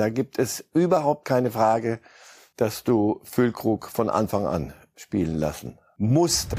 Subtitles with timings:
[0.00, 2.00] Da gibt es überhaupt keine Frage,
[2.56, 6.56] dass du Füllkrug von Anfang an spielen lassen musst.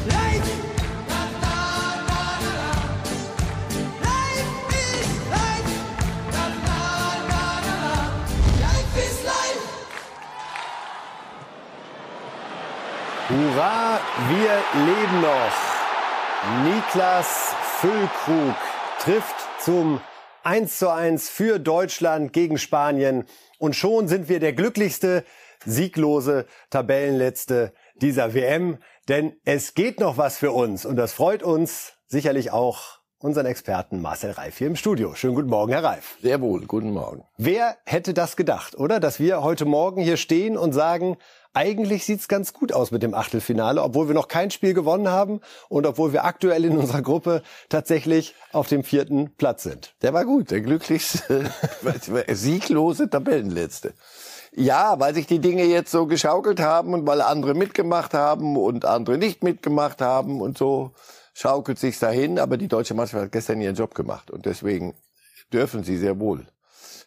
[13.28, 14.00] Hurra,
[14.30, 15.56] wir leben noch.
[16.64, 18.56] Niklas Füllkrug
[19.00, 20.00] trifft zum
[20.44, 23.26] 1 zu 1 für Deutschland gegen Spanien.
[23.60, 25.24] Und schon sind wir der glücklichste,
[25.66, 28.80] sieglose Tabellenletzte dieser WM.
[29.08, 30.86] Denn es geht noch was für uns.
[30.86, 35.14] Und das freut uns sicherlich auch unseren Experten Marcel Reif hier im Studio.
[35.14, 36.18] Schönen guten Morgen, Herr Reif.
[36.22, 37.24] Sehr wohl, guten Morgen.
[37.38, 39.00] Wer hätte das gedacht, oder?
[39.00, 41.18] Dass wir heute Morgen hier stehen und sagen,
[41.54, 45.42] eigentlich sieht's ganz gut aus mit dem Achtelfinale, obwohl wir noch kein Spiel gewonnen haben
[45.70, 49.94] und obwohl wir aktuell in unserer Gruppe tatsächlich auf dem vierten Platz sind.
[50.02, 51.52] Der war gut, der glücklichste,
[52.30, 53.94] sieglose Tabellenletzte.
[54.54, 58.86] Ja, weil sich die Dinge jetzt so geschaukelt haben und weil andere mitgemacht haben und
[58.86, 60.92] andere nicht mitgemacht haben und so
[61.34, 62.40] schaukelt sich's dahin.
[62.40, 64.94] Aber die deutsche Mannschaft hat gestern ihren Job gemacht und deswegen
[65.54, 66.46] dürfen sie sehr wohl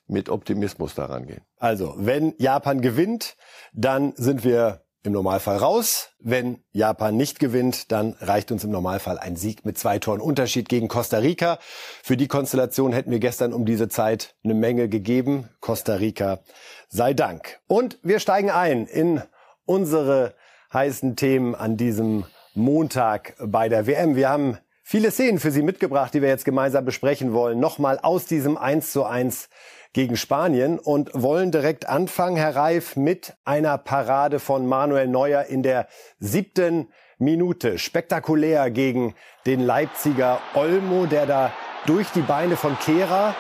[0.07, 1.43] mit Optimismus daran gehen.
[1.59, 3.37] Also, wenn Japan gewinnt,
[3.73, 6.11] dann sind wir im Normalfall raus.
[6.19, 10.69] Wenn Japan nicht gewinnt, dann reicht uns im Normalfall ein Sieg mit zwei Toren Unterschied
[10.69, 11.59] gegen Costa Rica.
[12.03, 15.51] Für die Konstellation hätten wir gestern um diese Zeit eine Menge gegeben.
[15.61, 16.41] Costa Rica
[16.89, 17.61] sei Dank.
[17.67, 19.23] Und wir steigen ein in
[19.67, 20.35] unsere
[20.73, 24.17] heißen Themen an diesem Montag bei der WM.
[24.17, 27.61] Wir haben viele Szenen für Sie mitgebracht, die wir jetzt gemeinsam besprechen wollen.
[27.61, 29.51] Nochmal aus diesem 1 zu 1
[29.95, 35.63] gegen Spanien und wollen direkt anfangen, Herr Reif, mit einer Parade von Manuel Neuer in
[35.63, 35.87] der
[36.19, 37.79] siebten Minute.
[37.79, 39.15] Spektakulär gegen
[39.47, 41.53] den Leipziger Olmo, der da
[41.87, 43.35] durch die Beine von Kehra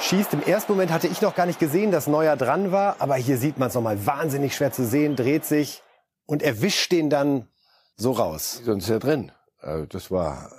[0.00, 0.32] schießt.
[0.34, 3.36] Im ersten Moment hatte ich noch gar nicht gesehen, dass Neuer dran war, aber hier
[3.36, 5.82] sieht man es nochmal wahnsinnig schwer zu sehen, dreht sich
[6.26, 7.48] und erwischt den dann
[7.96, 8.62] so raus.
[8.64, 9.32] Sonst ist er drin.
[9.60, 10.50] Also das war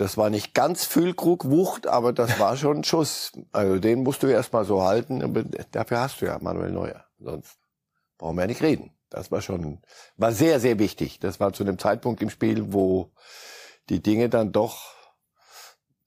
[0.00, 3.32] das war nicht ganz Füllkrug-Wucht, aber das war schon ein Schuss.
[3.52, 5.52] Also den musst du erst mal so halten.
[5.72, 7.04] Dafür hast du ja Manuel Neuer.
[7.18, 7.58] Sonst
[8.16, 8.92] brauchen wir ja nicht reden.
[9.10, 9.82] Das war schon,
[10.16, 11.18] war sehr, sehr wichtig.
[11.20, 13.10] Das war zu einem Zeitpunkt im Spiel, wo
[13.90, 14.94] die Dinge dann doch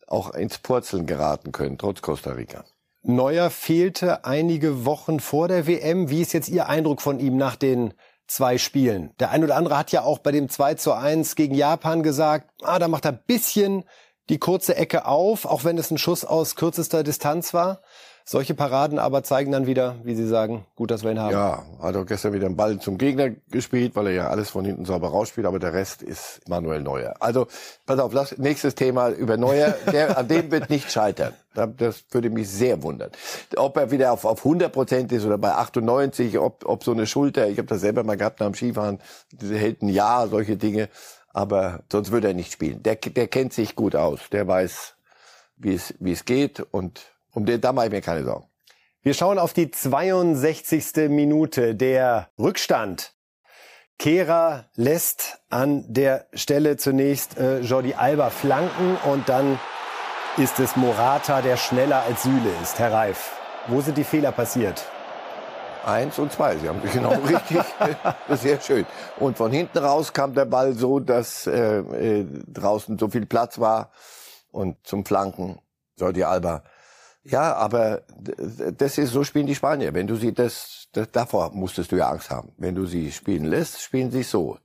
[0.07, 2.65] auch ins Purzeln geraten können, trotz Costa Rica.
[3.03, 6.09] Neuer fehlte einige Wochen vor der WM.
[6.09, 7.93] Wie ist jetzt Ihr Eindruck von ihm nach den
[8.33, 9.13] zwei Spielen.
[9.19, 12.49] Der ein oder andere hat ja auch bei dem 2 zu 1 gegen Japan gesagt,
[12.63, 13.83] ah, da macht er bisschen
[14.29, 17.82] die kurze Ecke auf, auch wenn es ein Schuss aus kürzester Distanz war.
[18.25, 21.34] Solche Paraden aber zeigen dann wieder, wie Sie sagen, gut, dass wir ihn haben.
[21.34, 24.63] Ja, hat auch gestern wieder einen Ball zum Gegner gespielt, weil er ja alles von
[24.63, 27.16] hinten sauber rausspielt, aber der Rest ist Manuel Neuer.
[27.19, 27.47] Also,
[27.85, 31.34] pass auf, lass, nächstes Thema über Neuer, der, an dem wird nicht scheitern.
[31.53, 33.11] Das würde mich sehr wundern.
[33.57, 37.05] Ob er wieder auf, auf 100 Prozent ist oder bei 98, ob, ob so eine
[37.05, 39.00] Schulter, ich habe das selber mal gehabt nach dem Skifahren,
[39.31, 40.88] diese hält ein Jahr, solche Dinge,
[41.34, 42.81] aber sonst würde er nicht spielen.
[42.84, 44.95] Der, der kennt sich gut aus, der weiß,
[45.57, 48.47] wie es, wie es geht und um den, da mache ich mir keine Sorgen.
[49.01, 51.09] Wir schauen auf die 62.
[51.09, 51.75] Minute.
[51.75, 53.13] Der Rückstand.
[53.99, 59.59] Kehra lässt an der Stelle zunächst äh, Jordi Alba flanken und dann
[60.38, 62.79] ist es Morata, der schneller als Süle ist.
[62.79, 64.83] Herr Reif, wo sind die Fehler passiert?
[65.85, 66.55] Eins und zwei.
[66.57, 67.61] Sie haben genau richtig.
[68.29, 68.85] Sehr schön.
[69.19, 73.59] Und von hinten raus kam der Ball so, dass äh, äh, draußen so viel Platz
[73.59, 73.91] war.
[74.49, 75.59] Und zum Flanken
[75.97, 76.63] Jordi Alba
[77.23, 78.01] ja, aber
[78.78, 79.94] das ist so spielen die Spanier.
[79.94, 82.51] Wenn du sie das, das davor musstest du ja Angst haben.
[82.57, 84.57] Wenn du sie spielen lässt, spielen sie so.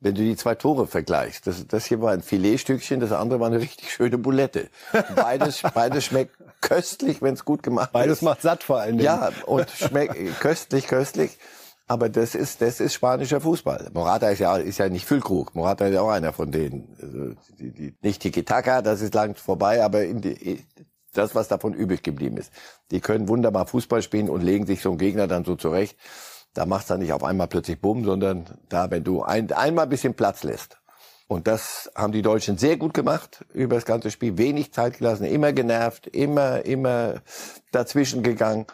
[0.00, 3.46] Wenn du die zwei Tore vergleichst, das, das hier war ein Filetstückchen, das andere war
[3.46, 4.68] eine richtig schöne Boulette.
[5.16, 8.20] Beides, beides schmeckt köstlich, wenn es gut gemacht beides ist.
[8.20, 9.06] Beides macht satt vor allen Dingen.
[9.06, 11.38] Ja, und schmeckt köstlich, köstlich.
[11.86, 13.90] Aber das ist, das ist spanischer Fußball.
[13.94, 15.54] Morata ist ja, ist ja nicht Füllkrug.
[15.54, 16.96] Morata ist ja auch einer von denen.
[17.00, 20.64] Also die, die, nicht Tiki-Taka, das ist lang vorbei, aber in die,
[21.16, 22.52] das, was davon übrig geblieben ist.
[22.90, 25.96] Die können wunderbar Fußball spielen und legen sich so einen Gegner dann so zurecht.
[26.52, 29.90] Da macht's dann nicht auf einmal plötzlich Bumm, sondern da, wenn du ein, einmal ein
[29.90, 30.78] bisschen Platz lässt.
[31.26, 34.36] Und das haben die Deutschen sehr gut gemacht über das ganze Spiel.
[34.38, 37.22] Wenig Zeit gelassen, immer genervt, immer, immer
[37.72, 38.66] dazwischen gegangen.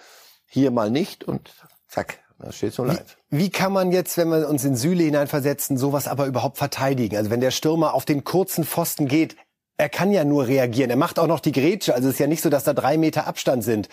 [0.46, 1.54] Hier mal nicht und
[1.88, 3.16] zack, das steht so leid.
[3.28, 7.16] Wie, wie kann man jetzt, wenn wir uns in Süle hineinversetzen, sowas aber überhaupt verteidigen?
[7.16, 9.36] Also wenn der Stürmer auf den kurzen Pfosten geht,
[9.80, 10.90] er kann ja nur reagieren.
[10.90, 11.94] Er macht auch noch die Grätsche.
[11.94, 13.88] Also es ist ja nicht so, dass da drei Meter Abstand sind.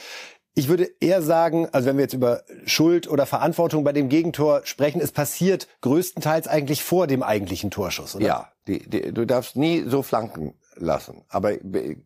[0.54, 4.62] Ich würde eher sagen, also wenn wir jetzt über Schuld oder Verantwortung bei dem Gegentor
[4.66, 8.25] sprechen, es passiert größtenteils eigentlich vor dem eigentlichen Torschuss, oder?
[8.25, 11.24] Ja, die, die, du darfst nie so flanken lassen.
[11.30, 11.54] Aber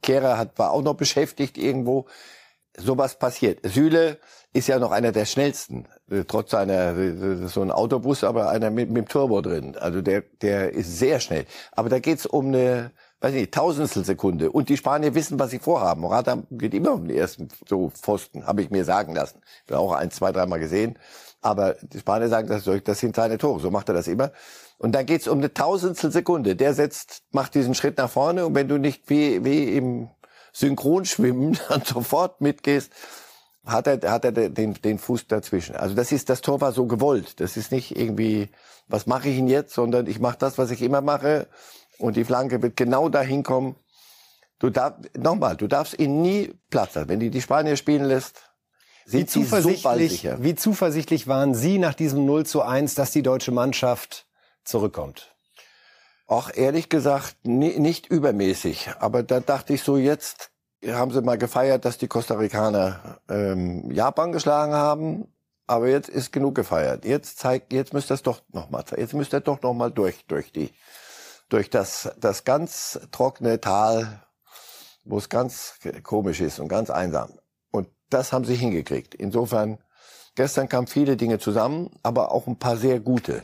[0.01, 2.07] Kehrer hat, war auch noch beschäftigt irgendwo.
[2.78, 3.60] sowas passiert.
[3.63, 4.19] Süle
[4.54, 8.69] ist ja noch einer der schnellsten, äh, trotz seiner äh, so ein Autobus, aber einer
[8.69, 9.75] mit, mit dem Turbo drin.
[9.78, 11.45] Also der der ist sehr schnell.
[11.72, 14.51] Aber da geht's um eine weiß nicht, Tausendstel Sekunde.
[14.51, 16.01] Und die Spanier wissen, was sie vorhaben.
[16.01, 19.41] Morata geht immer um den ersten so Pfosten, habe ich mir sagen lassen.
[19.68, 20.97] Bin auch ein, zwei, dreimal gesehen.
[21.39, 23.59] Aber die Spanier sagen, das, das sind seine Tore.
[23.59, 24.31] So macht er das immer.
[24.79, 26.56] Und dann geht's um eine Tausendstel Sekunde.
[26.56, 28.45] Der setzt, macht diesen Schritt nach vorne.
[28.47, 30.09] Und wenn du nicht wie, wie im
[30.51, 32.91] Synchronschwimmen dann sofort mitgehst,
[33.63, 35.75] hat er, hat er den, den Fuß dazwischen.
[35.75, 37.39] Also das ist, das Tor war so gewollt.
[37.39, 38.50] Das ist nicht irgendwie,
[38.88, 41.47] was mache ich ihn jetzt, sondern ich mache das, was ich immer mache
[42.01, 43.75] und die Flanke wird genau dahin kommen.
[44.59, 47.07] Du darfst, nochmal, du darfst ihn nie lassen.
[47.07, 48.51] Wenn die die Spanier spielen lässt,
[49.06, 53.24] sind wie zuversichtlich, so wie zuversichtlich waren Sie nach diesem 0 zu 1, dass die
[53.24, 54.27] deutsche Mannschaft
[54.63, 55.36] zurückkommt?
[56.27, 58.92] Auch ehrlich gesagt, nicht übermäßig.
[59.00, 60.51] Aber da dachte ich so, jetzt
[60.88, 65.27] haben sie mal gefeiert, dass die Costa Ricaner ähm, Japan geschlagen haben.
[65.68, 67.06] Aber jetzt ist genug gefeiert.
[67.06, 69.92] Jetzt zeigt, jetzt müsst ihr es doch noch mal, jetzt müsst ihr doch noch mal
[69.92, 70.71] durch, durch die
[71.51, 74.24] durch das, das ganz trockene Tal,
[75.03, 77.39] wo es ganz komisch ist und ganz einsam.
[77.71, 79.13] Und das haben sie hingekriegt.
[79.13, 79.77] Insofern,
[80.36, 83.44] gestern kamen viele Dinge zusammen, aber auch ein paar sehr gute,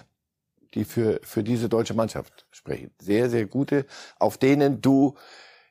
[0.74, 2.92] die für, für diese deutsche Mannschaft sprechen.
[3.00, 3.86] Sehr, sehr gute,
[4.20, 5.16] auf denen du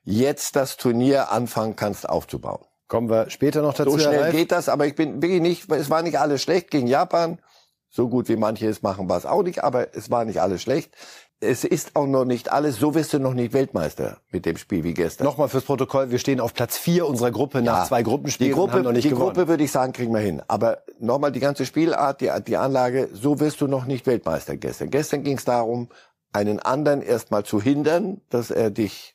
[0.03, 2.65] jetzt das Turnier anfangen kannst aufzubauen.
[2.87, 3.93] Kommen wir später noch dazu.
[3.93, 6.87] So schnell geht das, aber ich bin wirklich nicht, es war nicht alles schlecht gegen
[6.87, 7.41] Japan.
[7.89, 10.61] So gut wie manche es machen, war es auch nicht, aber es war nicht alles
[10.61, 10.95] schlecht
[11.41, 14.85] es ist auch noch nicht alles, so wirst du noch nicht Weltmeister mit dem Spiel
[14.85, 15.25] wie gestern.
[15.25, 18.59] Nochmal fürs Protokoll, wir stehen auf Platz vier unserer Gruppe nach ja, zwei Gruppenspielen die
[18.59, 19.35] Gruppe, noch nicht Die gewonnen.
[19.35, 20.43] Gruppe würde ich sagen, kriegen wir hin.
[20.49, 24.91] Aber nochmal die ganze Spielart, die, die Anlage, so wirst du noch nicht Weltmeister gestern.
[24.91, 25.89] Gestern ging es darum,
[26.33, 29.15] einen anderen erstmal zu hindern, dass er dich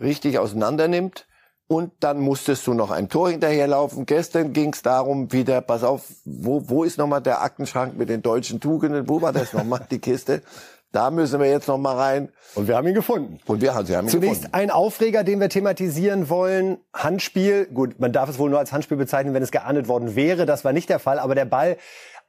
[0.00, 1.26] richtig auseinander nimmt.
[1.66, 4.04] Und dann musstest du noch ein Tor hinterherlaufen.
[4.04, 8.22] Gestern ging es darum, wieder, pass auf, wo, wo ist nochmal der Aktenschrank mit den
[8.22, 9.08] deutschen Tugenden?
[9.08, 10.42] Wo war das nochmal, die Kiste?
[10.92, 12.30] Da müssen wir jetzt noch mal rein.
[12.56, 13.38] Und wir haben ihn gefunden.
[13.46, 14.54] Und wir haben, sie haben ihn Zunächst gefunden.
[14.54, 16.78] ein Aufreger, den wir thematisieren wollen.
[16.92, 17.66] Handspiel.
[17.66, 20.46] Gut, man darf es wohl nur als Handspiel bezeichnen, wenn es geahndet worden wäre.
[20.46, 21.20] Das war nicht der Fall.
[21.20, 21.76] Aber der Ball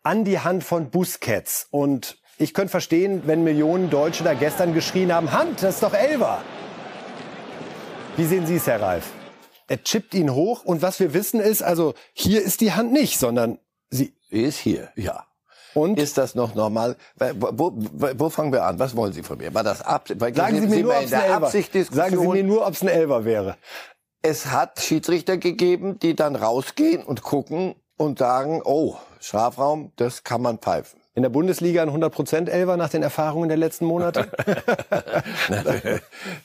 [0.04, 1.68] an die Hand von Busquets.
[1.72, 5.94] Und ich könnte verstehen, wenn Millionen Deutsche da gestern geschrien haben, Hand, das ist doch
[5.94, 6.40] Elver.
[8.18, 9.12] Wie sehen Sie es, Herr Reif?
[9.68, 13.18] Er chippt ihn hoch und was wir wissen ist, also hier ist die Hand nicht,
[13.18, 13.58] sondern
[13.90, 15.26] sie sie ist hier, ja.
[15.74, 16.00] Und?
[16.00, 16.98] Ist das noch normal?
[17.36, 18.80] Wo, wo, wo fangen wir an?
[18.80, 19.54] Was wollen Sie von mir?
[19.54, 20.08] War das ab?
[20.08, 21.48] Sagen Sie mir nur, ob es ein Elfer.
[21.92, 23.58] Sagen Sie mir nur, ob es ein Elfer wäre.
[24.22, 30.42] Es hat Schiedsrichter gegeben, die dann rausgehen und gucken und sagen, oh, Strafraum, das kann
[30.42, 31.01] man pfeifen.
[31.14, 34.32] In der Bundesliga ein 100% Elfer nach den Erfahrungen der letzten Monate?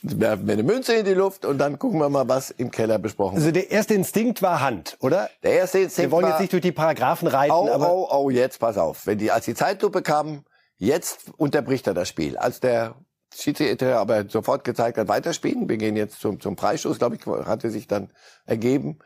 [0.02, 2.98] Werfen wir eine Münze in die Luft und dann gucken wir mal, was im Keller
[2.98, 3.44] besprochen wird.
[3.44, 5.30] Also der erste Instinkt war Hand, oder?
[5.44, 7.92] Der erste Instinkt Wir wollen jetzt nicht durch die Paragraphen reiten, oh, aber...
[7.92, 9.06] Oh, oh, jetzt pass auf.
[9.06, 10.44] Wenn die, als die Zeitlupe kam,
[10.78, 12.36] jetzt unterbricht er das Spiel.
[12.36, 12.96] Als der
[13.32, 17.70] Schiedsrichter aber sofort gezeigt hat, weiterspielen, wir gehen jetzt zum, zum Preisschuss, glaube ich, hatte
[17.70, 18.10] sich dann
[18.46, 18.98] ergeben.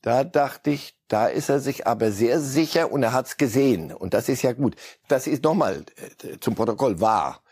[0.00, 3.92] Da dachte ich, da ist er sich aber sehr sicher und er hat's gesehen.
[3.92, 4.76] Und das ist ja gut.
[5.08, 5.84] Das ist nochmal
[6.22, 7.42] äh, zum Protokoll wahr.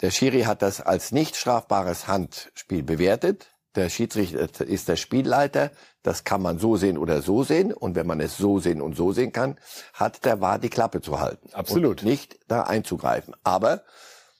[0.00, 3.54] Der Schiri hat das als nicht strafbares Handspiel bewertet.
[3.76, 5.70] Der Schiedsrichter ist der Spielleiter.
[6.02, 7.72] Das kann man so sehen oder so sehen.
[7.72, 9.58] Und wenn man es so sehen und so sehen kann,
[9.92, 11.48] hat der Wahr die Klappe zu halten.
[11.52, 12.02] Absolut.
[12.02, 13.34] Und nicht da einzugreifen.
[13.42, 13.82] Aber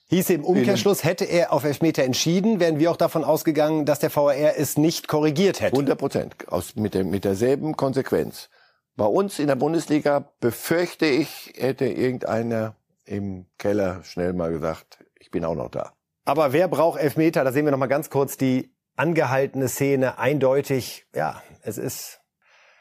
[0.07, 4.15] Hieße im Umkehrschluss, hätte er auf Elfmeter entschieden, wären wir auch davon ausgegangen, dass der
[4.15, 5.73] VAR es nicht korrigiert hätte.
[5.73, 6.35] 100 Prozent.
[6.75, 8.49] Mit, der, mit derselben Konsequenz.
[8.95, 15.31] Bei uns in der Bundesliga befürchte ich, hätte irgendeiner im Keller schnell mal gesagt, ich
[15.31, 15.93] bin auch noch da.
[16.23, 17.43] Aber wer braucht Elfmeter?
[17.43, 20.17] Da sehen wir noch mal ganz kurz die angehaltene Szene.
[20.17, 22.21] Eindeutig, ja, es ist,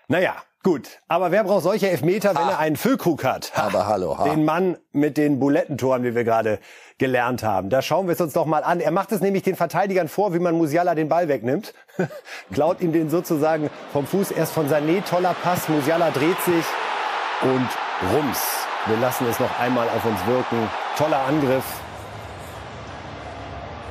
[0.09, 2.53] naja, Gut, aber wer braucht solche Elfmeter, wenn ha.
[2.53, 3.53] er einen Füllkrug hat?
[3.55, 3.67] Ha.
[3.67, 4.25] Aber hallo, ha.
[4.25, 6.59] Den Mann mit den Bulettentoren, wie wir gerade
[6.97, 7.69] gelernt haben.
[7.69, 8.81] Da schauen wir es uns doch mal an.
[8.81, 11.75] Er macht es nämlich den Verteidigern vor, wie man Musiala den Ball wegnimmt.
[12.53, 14.31] Klaut ihm den sozusagen vom Fuß.
[14.31, 15.69] Erst von Sané, toller Pass.
[15.69, 16.65] Musiala dreht sich
[17.43, 17.69] und
[18.15, 18.43] rums.
[18.87, 20.71] Wir lassen es noch einmal auf uns wirken.
[20.97, 21.84] Toller Angriff.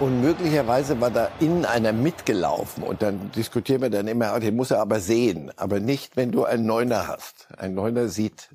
[0.04, 2.84] Und möglicherweise war da innen einer mitgelaufen.
[2.84, 5.50] Und dann diskutieren wir dann immer, den muss er aber sehen.
[5.56, 7.48] Aber nicht, wenn du einen Neuner hast.
[7.56, 8.50] Ein Neuner sieht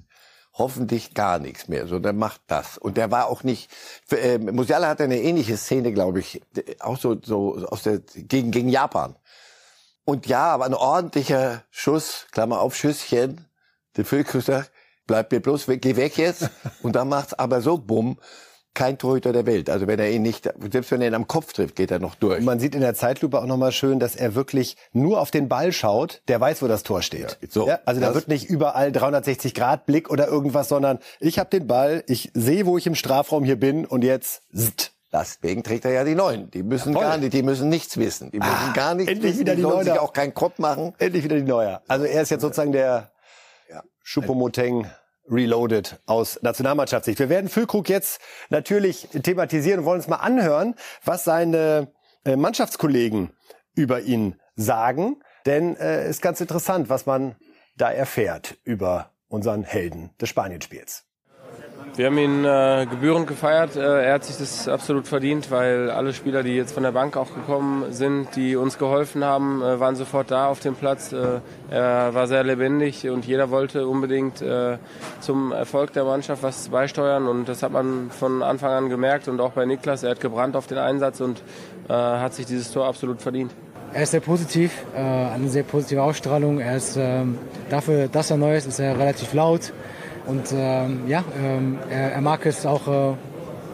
[0.52, 1.86] hoffentlich gar nichts mehr.
[1.86, 2.76] So, der macht das.
[2.76, 3.70] Und der war auch nicht.
[4.10, 6.42] Äh, Musiala hatte eine ähnliche Szene, glaube ich,
[6.80, 9.16] auch so so aus der gegen gegen Japan.
[10.04, 13.46] Und ja, aber ein ordentlicher Schuss, Klammer auf Schüsschen.
[13.96, 14.66] Der Füllküster
[15.06, 16.50] bleibt mir bloß weg, geh weg jetzt.
[16.82, 18.18] Und dann macht's aber so bumm
[18.78, 19.70] kein Torhüter der Welt.
[19.70, 22.14] Also wenn er ihn nicht, selbst wenn er ihn am Kopf trifft, geht er noch
[22.14, 22.38] durch.
[22.38, 25.48] Und man sieht in der Zeitlupe auch nochmal schön, dass er wirklich nur auf den
[25.48, 27.38] Ball schaut, der weiß, wo das Tor steht.
[27.42, 31.40] Ja, so, ja, also da wird nicht überall 360 Grad Blick oder irgendwas, sondern ich
[31.40, 34.92] habe den Ball, ich sehe, wo ich im Strafraum hier bin und jetzt zzt.
[35.12, 36.48] Deswegen trägt er ja die Neuen.
[36.52, 38.30] Die müssen ja, gar nicht, die müssen nichts wissen.
[38.30, 39.40] Die müssen ah, gar nichts endlich wissen.
[39.40, 40.94] Wieder die, die sollen sich auch keinen Kopf machen.
[40.98, 41.80] Endlich wieder die Neue.
[41.88, 43.10] Also er ist jetzt sozusagen der
[43.68, 43.82] ja.
[44.04, 44.86] Schupomoteng
[45.30, 47.18] Reloaded aus Nationalmannschaftssicht.
[47.18, 48.20] Wir werden Füllkrug jetzt
[48.50, 51.92] natürlich thematisieren und wollen uns mal anhören, was seine
[52.24, 53.30] äh, Mannschaftskollegen
[53.74, 55.22] über ihn sagen.
[55.46, 57.36] Denn äh, ist ganz interessant, was man
[57.76, 61.07] da erfährt über unseren Helden des Spanienspiels.
[61.98, 63.74] Wir haben ihn äh, gebührend gefeiert.
[63.74, 67.16] Äh, er hat sich das absolut verdient, weil alle Spieler, die jetzt von der Bank
[67.16, 71.12] auch gekommen sind, die uns geholfen haben, äh, waren sofort da auf dem Platz.
[71.12, 71.40] Äh,
[71.70, 74.78] er war sehr lebendig und jeder wollte unbedingt äh,
[75.18, 79.40] zum Erfolg der Mannschaft was beisteuern und das hat man von Anfang an gemerkt und
[79.40, 80.04] auch bei Niklas.
[80.04, 81.42] Er hat gebrannt auf den Einsatz und
[81.88, 83.50] äh, hat sich dieses Tor absolut verdient.
[83.94, 86.60] Er ist sehr positiv, eine sehr positive Ausstrahlung.
[86.60, 87.38] Er ist ähm,
[87.70, 89.72] dafür, dass er neu ist, ist er relativ laut.
[90.28, 93.16] Und ähm, ja, ähm, er, er, mag es auch, äh,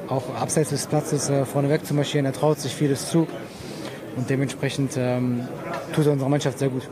[0.08, 2.26] auch abseits des Platzes äh, vorneweg zu marschieren.
[2.26, 3.26] Er traut sich vieles zu.
[4.16, 5.48] Und dementsprechend ähm,
[5.92, 6.88] tut er unserer Mannschaft sehr gut.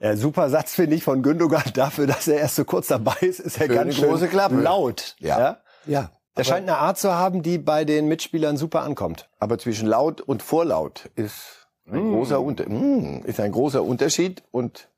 [0.00, 3.38] Ja, super Satz finde ich von Gündogan dafür, dass er erst so kurz dabei ist,
[3.38, 4.56] ist er ganz schön große Klappe.
[4.56, 5.14] laut.
[5.20, 5.38] Ja.
[5.38, 5.58] ja.
[5.86, 6.10] ja.
[6.34, 9.28] Er scheint eine Art zu haben, die bei den Mitspielern super ankommt.
[9.38, 12.12] Aber zwischen laut und vorlaut ist ein, mm.
[12.12, 14.88] großer, Unter mm, ist ein großer Unterschied und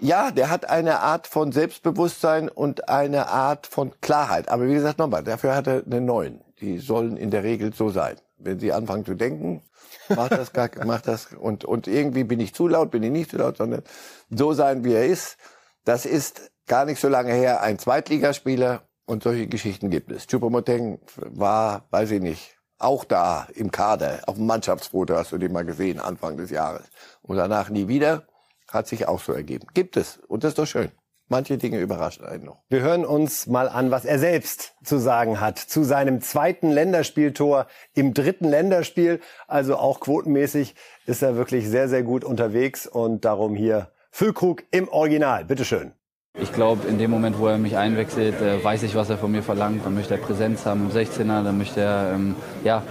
[0.00, 4.48] ja, der hat eine Art von Selbstbewusstsein und eine Art von Klarheit.
[4.48, 6.40] Aber wie gesagt, nochmal, dafür hat er eine neuen.
[6.60, 8.16] Die sollen in der Regel so sein.
[8.38, 9.62] Wenn sie anfangen zu denken,
[10.08, 13.30] macht das gar, macht das, und, und irgendwie bin ich zu laut, bin ich nicht
[13.30, 13.82] zu laut, sondern
[14.30, 15.36] so sein, wie er ist.
[15.84, 20.26] Das ist gar nicht so lange her ein Zweitligaspieler und solche Geschichten gibt es.
[20.26, 25.52] Chupomoteng war, weiß ich nicht, auch da im Kader, auf dem Mannschaftsfoto hast du den
[25.52, 26.86] mal gesehen, Anfang des Jahres.
[27.22, 28.24] Und danach nie wieder.
[28.68, 29.66] Hat sich auch so ergeben.
[29.74, 30.18] Gibt es.
[30.28, 30.92] Und das ist doch schön.
[31.28, 32.62] Manche Dinge überraschen einen noch.
[32.68, 37.66] Wir hören uns mal an, was er selbst zu sagen hat zu seinem zweiten Länderspieltor
[37.94, 39.20] im dritten Länderspiel.
[39.46, 40.74] Also auch quotenmäßig
[41.06, 45.44] ist er wirklich sehr, sehr gut unterwegs und darum hier Füllkrug im Original.
[45.44, 45.92] Bitteschön.
[46.38, 49.32] Ich glaube, in dem Moment, wo er mich einwechselt, äh, weiß ich, was er von
[49.32, 49.84] mir verlangt.
[49.84, 52.84] Dann möchte er Präsenz haben im 16er, dann möchte er ähm, ja,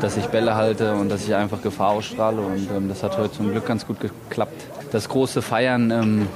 [0.00, 2.40] dass ich Bälle halte und dass ich einfach Gefahr ausstrahle.
[2.40, 4.62] Und ähm, das hat heute zum Glück ganz gut geklappt.
[4.90, 6.28] Das große Feiern, ähm,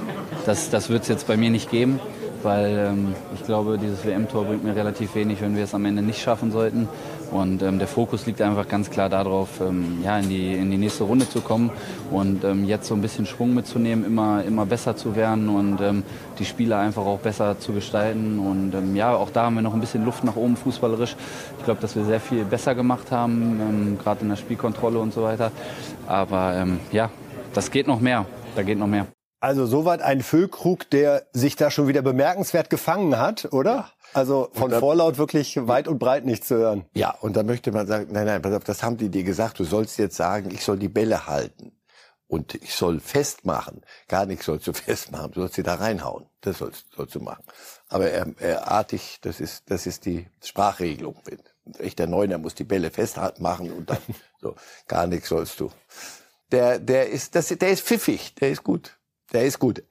[0.45, 1.99] das, das wird es jetzt bei mir nicht geben,
[2.43, 6.01] weil ähm, ich glaube, dieses WM-Tor bringt mir relativ wenig, wenn wir es am Ende
[6.01, 6.87] nicht schaffen sollten.
[7.31, 10.77] Und ähm, der Fokus liegt einfach ganz klar darauf, ähm, ja, in, die, in die
[10.77, 11.71] nächste Runde zu kommen
[12.11, 16.03] und ähm, jetzt so ein bisschen Schwung mitzunehmen, immer, immer besser zu werden und ähm,
[16.37, 18.37] die Spiele einfach auch besser zu gestalten.
[18.39, 21.15] Und ähm, ja, auch da haben wir noch ein bisschen Luft nach oben fußballerisch.
[21.57, 25.13] Ich glaube, dass wir sehr viel besser gemacht haben, ähm, gerade in der Spielkontrolle und
[25.13, 25.51] so weiter.
[26.07, 27.09] Aber ähm, ja,
[27.53, 28.25] das geht noch mehr.
[28.55, 29.07] Da geht noch mehr.
[29.43, 33.89] Also soweit ein Füllkrug, der sich da schon wieder bemerkenswert gefangen hat, oder?
[34.13, 36.85] Also von dann, Vorlaut wirklich weit und breit nicht zu hören.
[36.93, 39.59] Ja, und da möchte man sagen, nein, nein, pass auf, das haben die dir gesagt.
[39.59, 41.73] Du sollst jetzt sagen, ich soll die Bälle halten.
[42.25, 43.81] Und ich soll festmachen.
[44.07, 45.33] Gar nichts sollst du festmachen.
[45.33, 46.25] Du sollst sie da reinhauen.
[46.39, 47.43] Das sollst, sollst du machen.
[47.89, 51.17] Aber er, er artig, das ist, das ist die Sprachregelung.
[51.79, 53.97] Echt der Neuner muss die Bälle festmachen und dann
[54.41, 54.55] so.
[54.87, 55.69] Gar nichts sollst du.
[56.53, 58.35] Der, der ist, das, der ist pfiffig.
[58.35, 58.97] Der ist gut
[59.31, 59.83] der ist gut.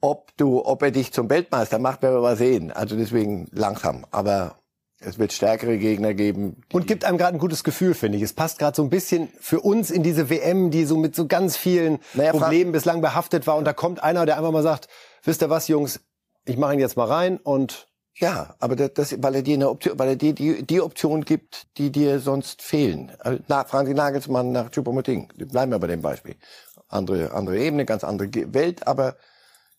[0.00, 2.70] Ob du, ob er dich zum Weltmeister macht, werden wir mal sehen.
[2.70, 4.06] Also deswegen langsam.
[4.10, 4.58] Aber
[5.00, 6.62] es wird stärkere Gegner geben.
[6.72, 8.24] Und gibt einem gerade ein gutes Gefühl, finde ich.
[8.24, 11.26] Es passt gerade so ein bisschen für uns in diese WM, die so mit so
[11.26, 13.56] ganz vielen naja, Problemen bislang behaftet war.
[13.56, 14.88] Und da kommt einer, der einfach mal sagt,
[15.22, 16.00] wisst ihr was, Jungs,
[16.44, 19.68] ich mache ihn jetzt mal rein und ja, aber das, das weil er dir eine
[19.68, 23.12] Option, weil er dir die, die Option gibt, die dir sonst fehlen.
[23.18, 25.28] Also, na, fragen Sie Nagelsmann nach Choupo-Moting.
[25.50, 26.36] Bleiben wir bei dem Beispiel
[26.88, 29.16] andere, andere Ebene, ganz andere Welt, aber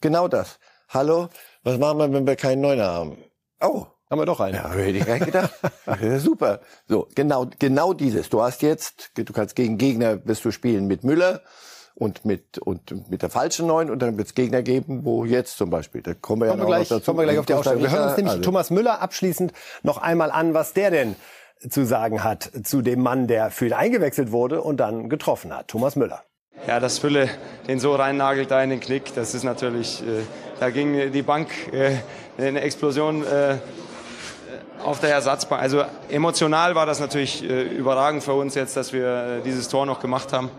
[0.01, 0.59] genau das.
[0.89, 1.29] Hallo,
[1.63, 3.17] was machen wir, wenn wir keinen Neuner haben?
[3.59, 4.55] Oh, haben wir doch einen.
[4.55, 5.51] Ja, hätte ich gar nicht gedacht.
[6.01, 6.61] ja, super.
[6.87, 8.29] So, genau, genau dieses.
[8.29, 11.41] Du hast jetzt, du kannst gegen Gegner, wirst du spielen mit Müller
[11.93, 15.57] und mit, und mit der falschen Neun und dann wird es Gegner geben, wo jetzt
[15.57, 17.03] zum Beispiel, da kommen wir kommen ja wir gleich, dazu.
[17.05, 17.81] Kommen wir gleich auf die Ausstellung.
[17.81, 18.43] Wir hören uns nämlich also.
[18.43, 19.51] Thomas Müller abschließend
[19.83, 21.15] noch einmal an, was der denn
[21.69, 25.67] zu sagen hat zu dem Mann, der für ihn eingewechselt wurde und dann getroffen hat.
[25.67, 26.23] Thomas Müller
[26.65, 27.29] ja, dass Fülle
[27.67, 30.23] den so reinnagelt da in den Knick, das ist natürlich, äh,
[30.59, 31.97] da ging die Bank äh,
[32.37, 33.57] eine Explosion äh,
[34.83, 35.61] auf der Ersatzbank.
[35.61, 39.85] Also emotional war das natürlich äh, überragend für uns jetzt, dass wir äh, dieses Tor
[39.85, 40.49] noch gemacht haben.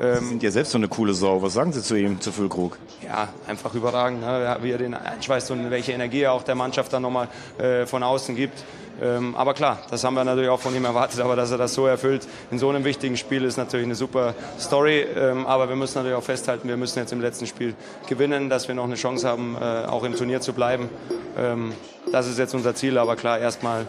[0.00, 1.40] Ähm, Sie sind ja selbst so eine coole Sau.
[1.42, 2.78] Was sagen Sie zu ihm, zu Füllkrug?
[3.04, 4.56] Ja, einfach überragend, ne?
[4.62, 8.02] wie er den einschweißt und welche Energie er auch der Mannschaft dann nochmal äh, von
[8.02, 8.64] außen gibt.
[9.00, 11.74] Ähm, aber klar, das haben wir natürlich auch von ihm erwartet, aber dass er das
[11.74, 15.00] so erfüllt in so einem wichtigen Spiel ist natürlich eine super Story.
[15.16, 17.74] Ähm, aber wir müssen natürlich auch festhalten, wir müssen jetzt im letzten Spiel
[18.08, 20.88] gewinnen, dass wir noch eine Chance haben, äh, auch im Turnier zu bleiben.
[21.36, 21.74] Ähm,
[22.10, 23.86] das ist jetzt unser Ziel, aber klar, erstmal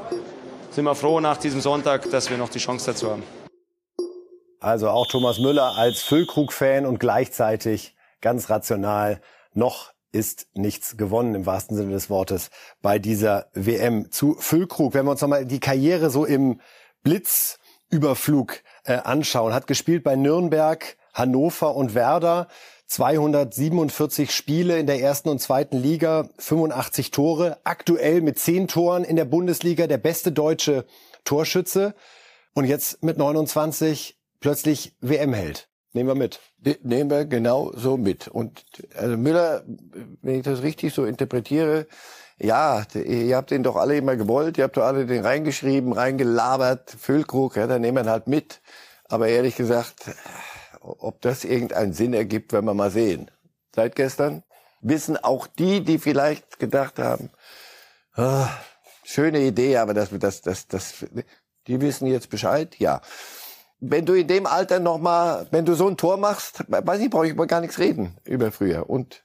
[0.71, 3.23] sind wir froh nach diesem Sonntag, dass wir noch die Chance dazu haben.
[4.59, 9.21] Also auch Thomas Müller als Füllkrug-Fan und gleichzeitig ganz rational
[9.53, 12.49] noch ist nichts gewonnen im wahrsten Sinne des Wortes
[12.81, 14.11] bei dieser WM.
[14.11, 16.61] Zu Füllkrug, wenn wir uns nochmal die Karriere so im
[17.03, 22.47] Blitzüberflug äh, anschauen, hat gespielt bei Nürnberg, Hannover und Werder.
[22.87, 29.17] 247 Spiele in der ersten und zweiten Liga, 85 Tore, aktuell mit 10 Toren in
[29.17, 30.85] der Bundesliga, der beste deutsche
[31.25, 31.95] Torschütze
[32.53, 35.66] und jetzt mit 29 plötzlich WM-Held.
[35.93, 36.39] Nehmen wir mit.
[36.83, 38.27] Nehmen wir genau so mit.
[38.27, 38.63] Und
[38.95, 39.63] also Müller,
[40.21, 41.87] wenn ich das richtig so interpretiere,
[42.39, 46.91] ja, ihr habt den doch alle immer gewollt, ihr habt doch alle den reingeschrieben, reingelabert,
[46.91, 48.61] Füllkrug, ja, dann nehmen wir ihn halt mit.
[49.05, 50.11] Aber ehrlich gesagt,
[50.81, 53.31] ob das irgendeinen Sinn ergibt, werden wir mal sehen.
[53.73, 54.43] Seit gestern
[54.81, 57.31] wissen auch die, die vielleicht gedacht haben,
[58.17, 58.45] oh,
[59.03, 61.05] schöne Idee, aber das, das, das, das,
[61.65, 63.01] die wissen jetzt Bescheid, ja
[63.79, 67.09] wenn du in dem Alter noch mal, wenn du so ein Tor machst, weiß ich,
[67.09, 68.89] brauche ich über gar nichts reden über früher.
[68.89, 69.23] Und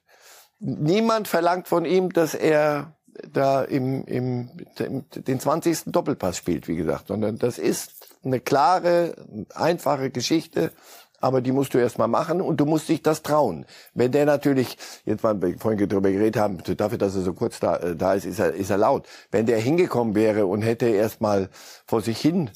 [0.59, 2.95] niemand verlangt von ihm, dass er
[3.31, 5.85] da im, im, den 20.
[5.87, 7.93] Doppelpass spielt, wie gesagt, sondern das ist
[8.25, 9.15] eine klare,
[9.55, 10.73] einfache Geschichte,
[11.21, 13.65] aber die musst du erst mal machen und du musst dich das trauen.
[13.95, 17.77] Wenn der natürlich, jetzt mal vorhin darüber geredet haben, dafür, dass er so kurz da,
[17.77, 19.07] äh, da ist, ist er, ist er laut.
[19.31, 21.49] Wenn der hingekommen wäre und hätte erst mal
[21.87, 22.51] vor sich hin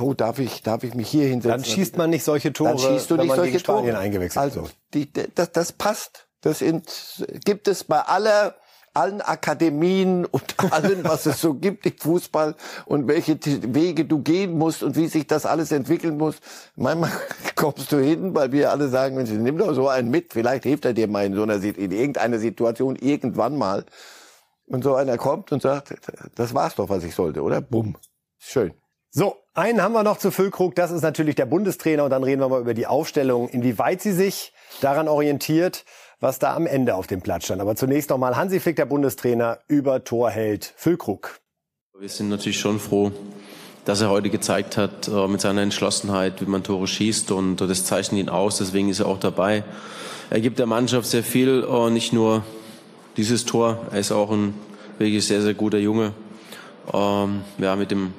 [0.00, 1.62] oh, darf ich, darf ich mich hier hinsetzen?
[1.62, 3.98] Dann schießt man nicht solche Tore, dann schießt du nicht solche Spanien Tore.
[3.98, 4.68] eingewechselt also.
[4.92, 6.26] Die, das, das passt.
[6.40, 6.62] Das
[7.44, 8.54] gibt es bei aller
[8.94, 12.54] allen Akademien und allem, was es so gibt im Fußball
[12.86, 13.38] und welche
[13.74, 16.36] Wege du gehen musst und wie sich das alles entwickeln muss.
[16.76, 17.10] Manchmal
[17.56, 20.84] kommst du hin, weil wir alle sagen, Mensch, nimm doch so einen mit, vielleicht hilft
[20.84, 23.84] er dir mal in so einer in irgendeiner Situation irgendwann mal.
[24.66, 25.94] Und so einer kommt und sagt,
[26.36, 27.60] das war's doch, was ich sollte, oder?
[27.60, 27.96] Bumm.
[28.38, 28.72] Schön.
[29.10, 32.40] So, einen haben wir noch zu Füllkrug, das ist natürlich der Bundestrainer und dann reden
[32.40, 35.84] wir mal über die Aufstellung, inwieweit sie sich daran orientiert,
[36.20, 37.60] was da am Ende auf dem Platz stand.
[37.60, 41.40] Aber zunächst nochmal Hansi Flick, der Bundestrainer, über Torheld Füllkrug.
[41.98, 43.12] Wir sind natürlich schon froh,
[43.84, 47.84] dass er heute gezeigt hat, äh, mit seiner Entschlossenheit, wie man Tore schießt und das
[47.84, 49.62] zeichnet ihn aus, deswegen ist er auch dabei.
[50.30, 52.42] Er gibt der Mannschaft sehr viel, äh, nicht nur
[53.16, 54.54] dieses Tor, er ist auch ein
[54.98, 56.12] wirklich sehr, sehr guter Junge.
[56.92, 58.12] Ähm, ja, mit dem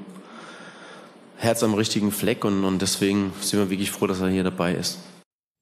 [1.45, 4.73] Herz am richtigen Fleck und, und deswegen sind wir wirklich froh, dass er hier dabei
[4.73, 4.97] ist.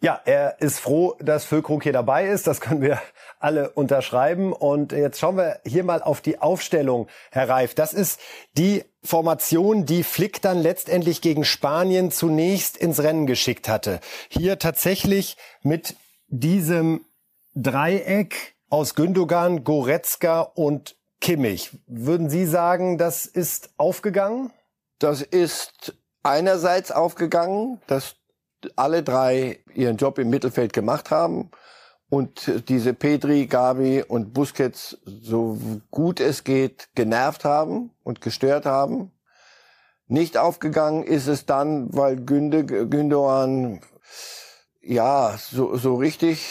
[0.03, 2.45] Ja, er ist froh, dass Füllkrug hier dabei ist.
[2.45, 3.01] Das können wir
[3.39, 4.51] alle unterschreiben.
[4.51, 7.73] Und jetzt schauen wir hier mal auf die Aufstellung, Herr Reif.
[7.73, 8.19] Das ist
[8.57, 14.01] die Formation, die Flick dann letztendlich gegen Spanien zunächst ins Rennen geschickt hatte.
[14.27, 15.95] Hier tatsächlich mit
[16.27, 17.05] diesem
[17.53, 21.69] Dreieck aus Gündogan, Goretzka und Kimmich.
[21.87, 24.51] Würden Sie sagen, das ist aufgegangen?
[25.03, 28.15] Das ist einerseits aufgegangen, dass
[28.77, 31.51] alle drei ihren Job im Mittelfeld gemacht haben
[32.07, 35.57] und diese Pedri, Gavi und Busquets so
[35.91, 39.11] gut es geht genervt haben und gestört haben.
[40.07, 43.81] Nicht aufgegangen ist es dann, weil Günde, Gündogan
[44.79, 46.47] ja so, so richtig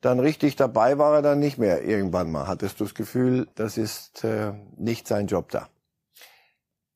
[0.00, 2.48] dann richtig dabei war er dann nicht mehr irgendwann mal.
[2.48, 5.68] Hattest du das Gefühl, das ist äh, nicht sein Job da?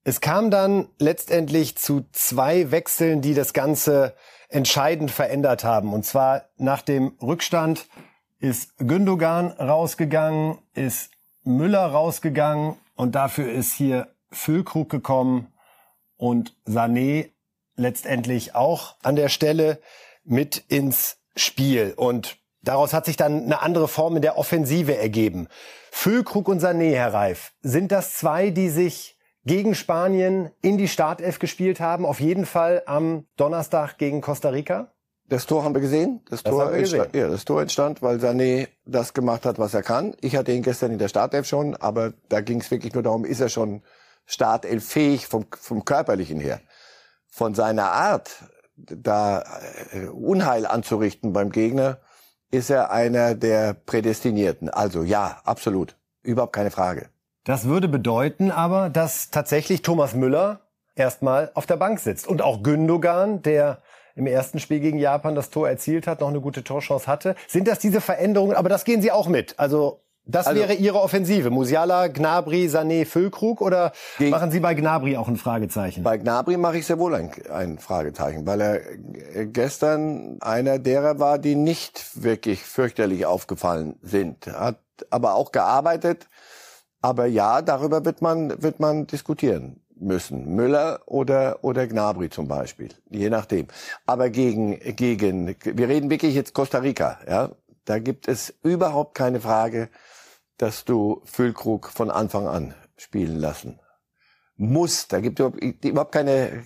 [0.03, 4.15] Es kam dann letztendlich zu zwei Wechseln, die das Ganze
[4.49, 5.93] entscheidend verändert haben.
[5.93, 7.87] Und zwar nach dem Rückstand
[8.39, 11.11] ist Gündogan rausgegangen, ist
[11.45, 15.53] Müller rausgegangen und dafür ist hier Füllkrug gekommen
[16.17, 17.31] und Sané
[17.77, 19.81] letztendlich auch an der Stelle
[20.25, 21.93] mit ins Spiel.
[21.97, 25.49] Und daraus hat sich dann eine andere Form in der Offensive ergeben.
[25.91, 31.39] Füllkrug und Sané, Herr Reif, sind das zwei, die sich gegen Spanien in die Startelf
[31.39, 32.05] gespielt haben.
[32.05, 34.93] Auf jeden Fall am Donnerstag gegen Costa Rica.
[35.31, 36.23] Das Tor haben wir gesehen.
[36.29, 39.83] Das, das Tor, entstand, ja, das Tor entstand, weil Sané das gemacht hat, was er
[39.83, 40.17] kann.
[40.21, 43.25] Ich hatte ihn gestern in der Startelf schon, aber da ging es wirklich nur darum,
[43.25, 43.83] ist er schon
[44.27, 46.61] Startelf fähig vom, vom körperlichen her.
[47.29, 48.43] Von seiner Art,
[48.77, 49.45] da
[49.93, 52.01] äh, Unheil anzurichten beim Gegner,
[52.51, 54.69] ist er einer der Prädestinierten.
[54.69, 55.97] Also ja, absolut.
[56.23, 57.09] Überhaupt keine Frage.
[57.45, 60.61] Das würde bedeuten aber, dass tatsächlich Thomas Müller
[60.95, 62.29] erstmal auf der Bank sitzt.
[62.29, 63.79] Und auch Gündogan, der
[64.15, 67.37] im ersten Spiel gegen Japan das Tor erzielt hat, noch eine gute Torchance hatte.
[67.49, 68.55] Sind das diese Veränderungen?
[68.57, 69.59] Aber das gehen Sie auch mit.
[69.59, 71.49] Also das Also- wäre Ihre Offensive.
[71.49, 76.03] Musiala, Gnabry, Sané, Füllkrug oder machen Sie bei Gnabry auch ein Fragezeichen?
[76.03, 78.81] Bei Gnabry mache ich sehr wohl ein, ein Fragezeichen, weil er
[79.47, 84.47] gestern einer derer war, die nicht wirklich fürchterlich aufgefallen sind.
[84.49, 84.77] Hat
[85.09, 86.29] aber auch gearbeitet.
[87.03, 90.55] Aber ja, darüber wird man, wird man diskutieren müssen.
[90.55, 92.91] Müller oder, oder Gnabry zum Beispiel.
[93.11, 93.69] Je nachdem.
[94.07, 97.51] Aber gegen, gegen, wir reden wirklich jetzt Costa Rica, ja.
[97.87, 99.89] Da gibt es überhaupt keine Frage,
[100.59, 103.81] dass du Füllkrug von Anfang an spielen lassen
[104.61, 105.09] muss.
[105.09, 105.47] Da gibt es
[105.83, 106.65] überhaupt- keine,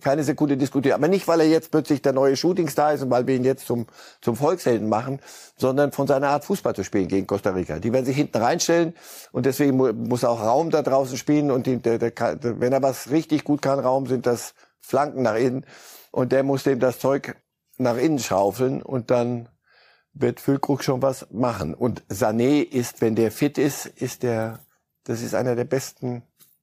[0.00, 0.94] keine Sekunde diskutieren.
[0.94, 3.66] Aber nicht, weil er jetzt plötzlich der neue Shootingstar ist und weil wir ihn jetzt
[3.66, 3.86] zum,
[4.20, 5.20] zum Volkshelden machen,
[5.56, 7.78] sondern von seiner Art Fußball zu spielen gegen Costa Rica.
[7.80, 8.94] Die werden sich hinten reinstellen
[9.32, 12.12] und deswegen mu- muss er auch Raum da draußen spielen und die, der, der,
[12.60, 15.66] wenn er was richtig gut kann, Raum sind das Flanken nach innen
[16.12, 17.36] und der muss dem das Zeug
[17.78, 19.48] nach innen schaufeln und dann
[20.12, 21.74] wird Füllkrug schon was machen.
[21.74, 24.60] Und Sané ist, wenn der fit ist, ist der,
[25.04, 26.22] das ist einer der besten,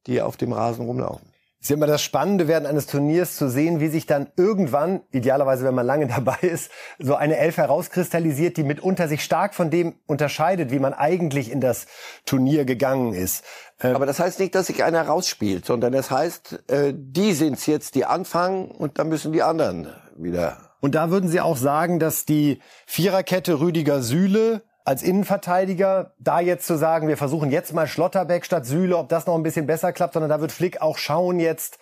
[0.10, 1.30] die auf dem Rasen rumlaufen.
[1.62, 5.64] ist ja immer das Spannende während eines Turniers zu sehen, wie sich dann irgendwann, idealerweise
[5.66, 9.96] wenn man lange dabei ist, so eine Elf herauskristallisiert, die mitunter sich stark von dem
[10.08, 11.86] unterscheidet, wie man eigentlich in das
[12.26, 13.44] Turnier gegangen ist.
[13.80, 17.66] Äh, Aber das heißt nicht, dass sich einer rausspielt, sondern das heißt, äh, die sind's
[17.68, 20.58] jetzt, die anfangen und dann müssen die anderen wieder.
[20.82, 26.66] Und da würden Sie auch sagen, dass die Viererkette Rüdiger Süle als Innenverteidiger, da jetzt
[26.66, 29.94] zu sagen, wir versuchen jetzt mal Schlotterbeck statt Süle, ob das noch ein bisschen besser
[29.94, 31.78] klappt, sondern da wird Flick auch schauen, jetzt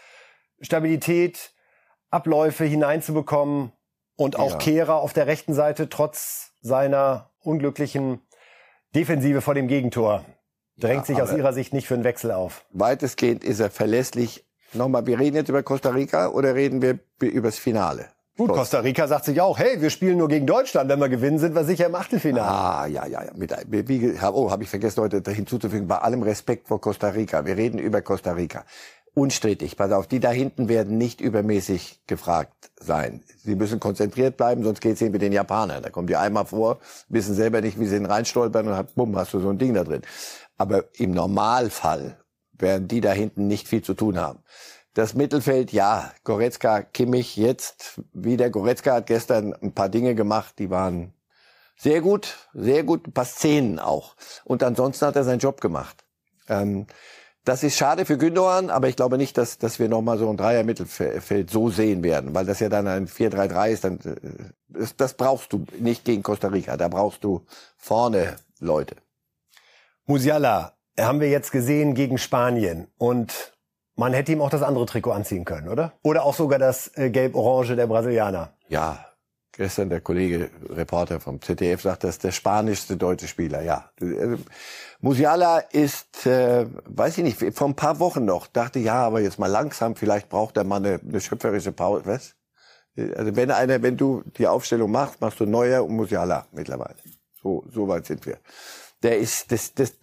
[0.60, 1.54] Stabilität,
[2.10, 3.72] Abläufe hineinzubekommen
[4.18, 4.58] und auch Ja.
[4.58, 8.20] Kehrer auf der rechten Seite trotz seiner unglücklichen
[8.94, 10.26] Defensive vor dem Gegentor.
[10.78, 12.66] Drängt sich aus Ihrer Sicht nicht für einen Wechsel auf.
[12.72, 14.46] Weitestgehend ist er verlässlich.
[14.74, 18.08] Nochmal, wir reden jetzt über Costa Rica oder reden wir b- übers Finale?
[18.38, 20.90] Gut, Costa Rica sagt sich auch, hey, wir spielen nur gegen Deutschland.
[20.90, 22.48] Wenn wir gewinnen, sind wir sicher im Achtelfinale.
[22.48, 23.32] Ah, ja, ja, ja.
[23.36, 27.46] Mit, wie, ge- oh, habe ich vergessen heute hinzuzufügen, bei allem Respekt vor Costa Rica.
[27.46, 28.64] Wir reden über Costa Rica.
[29.16, 33.24] Unstrittig, pass auf, die da hinten werden nicht übermäßig gefragt sein.
[33.44, 35.82] Sie müssen konzentriert bleiben, sonst geht's ihnen mit den Japanern.
[35.82, 36.78] Da kommen die einmal vor,
[37.10, 39.74] wissen selber nicht, wie sie ihn reinstolpern und hat, bumm, hast du so ein Ding
[39.74, 40.04] da drin.
[40.60, 42.18] Aber im Normalfall
[42.60, 44.40] werden die da hinten nicht viel zu tun haben.
[44.98, 48.50] Das Mittelfeld, ja, Goretzka, Kimmich jetzt wieder.
[48.50, 51.14] Goretzka hat gestern ein paar Dinge gemacht, die waren
[51.78, 54.16] sehr gut, sehr gut, ein paar Szenen auch.
[54.44, 56.04] Und ansonsten hat er seinen Job gemacht.
[56.50, 56.88] Ähm,
[57.44, 60.36] das ist schade für Gündogan, aber ich glaube nicht, dass, dass wir nochmal so ein
[60.36, 63.84] Dreier-Mittelfeld so sehen werden, weil das ja dann ein 4-3-3 ist.
[63.84, 64.16] Dann, äh,
[64.68, 66.76] das, das brauchst du nicht gegen Costa Rica.
[66.76, 67.46] Da brauchst du
[67.78, 68.96] vorne Leute.
[70.08, 73.57] Musiala haben wir jetzt gesehen gegen Spanien und
[73.98, 75.94] man hätte ihm auch das andere Trikot anziehen können, oder?
[76.04, 78.54] Oder auch sogar das äh, gelb-orange der Brasilianer.
[78.70, 79.06] Ja,
[79.52, 83.64] gestern der Kollege, Reporter vom ZDF, sagt, das ist der spanischste deutsche Spieler.
[83.64, 84.38] Ja, Also,
[85.02, 89.40] Musiala ist, äh, weiß ich nicht, vor ein paar Wochen noch dachte, ja, aber jetzt
[89.40, 92.06] mal langsam, vielleicht braucht der Mann eine, eine schöpferische Pause.
[92.06, 92.36] Was?
[93.16, 96.96] Also wenn einer, wenn du die Aufstellung machst, machst du Neuer und Musiala mittlerweile.
[97.42, 98.40] So, so weit sind wir.
[99.04, 99.94] Der ist, das, das,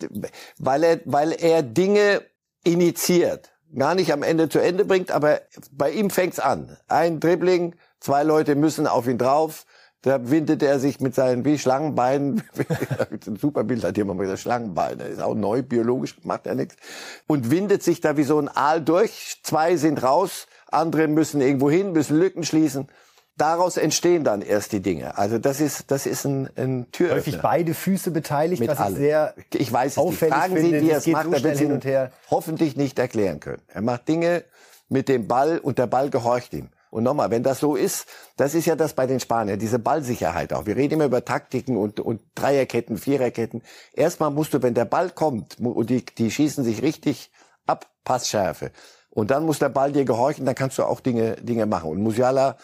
[0.59, 2.22] weil er, weil er Dinge
[2.62, 5.40] initiiert, gar nicht am Ende zu Ende bringt, aber
[5.72, 6.76] bei ihm fängt's an.
[6.88, 9.66] Ein Dribbling, zwei Leute müssen auf ihn drauf.
[10.02, 12.42] Da windet er sich mit seinen wie Schlangenbeinen,
[13.26, 16.76] ein super Bild hat jemand mal gesagt, Schlangenbeine, ist auch neu, biologisch macht er nichts,
[17.26, 19.40] und windet sich da wie so ein Aal durch.
[19.42, 22.88] Zwei sind raus, andere müssen irgendwo hin, müssen Lücken schließen.
[23.36, 25.18] Daraus entstehen dann erst die Dinge.
[25.18, 27.16] Also das ist, das ist ein, ein Türöffner.
[27.18, 28.96] Häufig beide Füße beteiligt, Mit was ich allem.
[28.96, 30.06] sehr Ich weiß es nicht.
[30.06, 30.80] auffällig Fragen Sie, finde.
[30.82, 32.10] wie er es macht, so er wird hin Ihnen und her.
[32.30, 33.62] hoffentlich nicht erklären können.
[33.66, 34.44] Er macht Dinge
[34.88, 36.68] mit dem Ball und der Ball gehorcht ihm.
[36.90, 40.52] Und nochmal, wenn das so ist, das ist ja das bei den Spaniern, diese Ballsicherheit
[40.52, 40.66] auch.
[40.66, 43.62] Wir reden immer über Taktiken und, und Dreierketten, Viererketten.
[43.94, 47.32] Erstmal musst du, wenn der Ball kommt und die, die schießen sich richtig
[47.66, 48.70] ab, Passschärfe.
[49.10, 51.90] Und dann muss der Ball dir gehorchen, dann kannst du auch Dinge, Dinge machen.
[51.90, 52.56] Und Musiala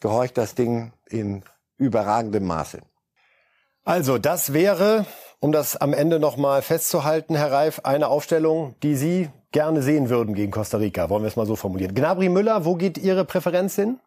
[0.00, 1.44] gehorcht das Ding in
[1.76, 2.80] überragendem Maße.
[3.84, 5.06] Also, das wäre,
[5.40, 10.34] um das am Ende nochmal festzuhalten, Herr Reif, eine Aufstellung, die Sie gerne sehen würden
[10.34, 11.08] gegen Costa Rica.
[11.08, 11.94] Wollen wir es mal so formulieren.
[11.94, 13.98] Gnabry Müller, wo geht Ihre Präferenz hin?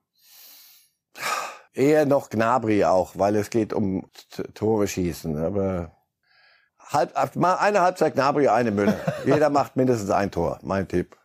[1.73, 4.05] Eher noch Gnabry auch, weil es geht um
[4.53, 5.37] Tore schießen.
[5.43, 5.91] Aber
[6.77, 8.99] halb, eine Halbzeit Gnabry, eine Müller.
[9.25, 10.59] Jeder macht mindestens ein Tor.
[10.61, 11.17] Mein Tipp.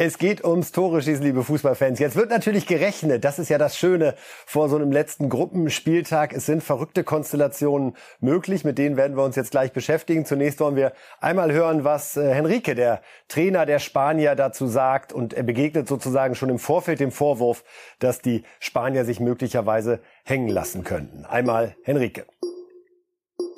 [0.00, 1.98] Es geht ums Tore schießen, liebe Fußballfans.
[1.98, 3.24] Jetzt wird natürlich gerechnet.
[3.24, 4.14] Das ist ja das Schöne
[4.46, 6.32] vor so einem letzten Gruppenspieltag.
[6.32, 8.62] Es sind verrückte Konstellationen möglich.
[8.62, 10.24] Mit denen werden wir uns jetzt gleich beschäftigen.
[10.24, 15.12] Zunächst wollen wir einmal hören, was äh, Henrique, der Trainer der Spanier, dazu sagt.
[15.12, 17.64] Und er begegnet sozusagen schon im Vorfeld dem Vorwurf,
[17.98, 21.24] dass die Spanier sich möglicherweise hängen lassen könnten.
[21.24, 22.24] Einmal Henrique.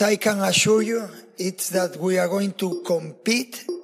[0.01, 1.03] I can assure you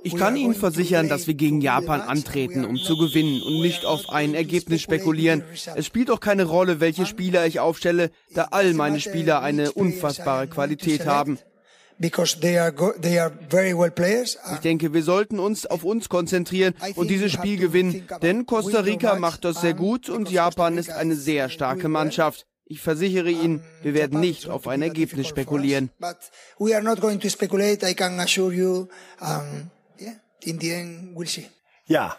[0.03, 4.11] ich kann Ihnen versichern, dass wir gegen Japan antreten, um zu gewinnen und nicht auf
[4.11, 5.43] ein Ergebnis spekulieren.
[5.75, 10.47] Es spielt auch keine Rolle, welche Spieler ich aufstelle, da all meine Spieler eine unfassbare
[10.49, 11.39] Qualität haben.
[11.99, 12.11] Ich
[14.63, 19.45] denke, wir sollten uns auf uns konzentrieren und dieses Spiel gewinnen, denn Costa Rica macht
[19.45, 22.47] das sehr gut und Japan ist eine sehr starke Mannschaft.
[22.69, 25.91] Ich versichere Ihnen, wir werden nicht auf ein Ergebnis spekulieren
[30.47, 31.49] in the end we'll see.
[31.87, 32.17] Ja,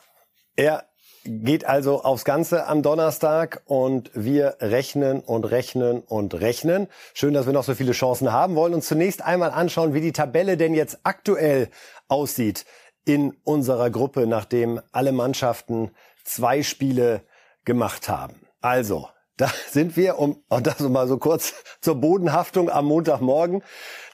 [0.55, 0.86] er
[1.23, 6.88] geht also aufs Ganze am Donnerstag und wir rechnen und rechnen und rechnen.
[7.13, 8.55] Schön, dass wir noch so viele Chancen haben.
[8.55, 11.69] Wollen uns zunächst einmal anschauen, wie die Tabelle denn jetzt aktuell
[12.07, 12.65] aussieht
[13.05, 15.91] in unserer Gruppe, nachdem alle Mannschaften
[16.23, 17.21] zwei Spiele
[17.65, 18.36] gemacht haben.
[18.62, 23.63] Also, da sind wir, um und das mal so kurz zur Bodenhaftung am Montagmorgen.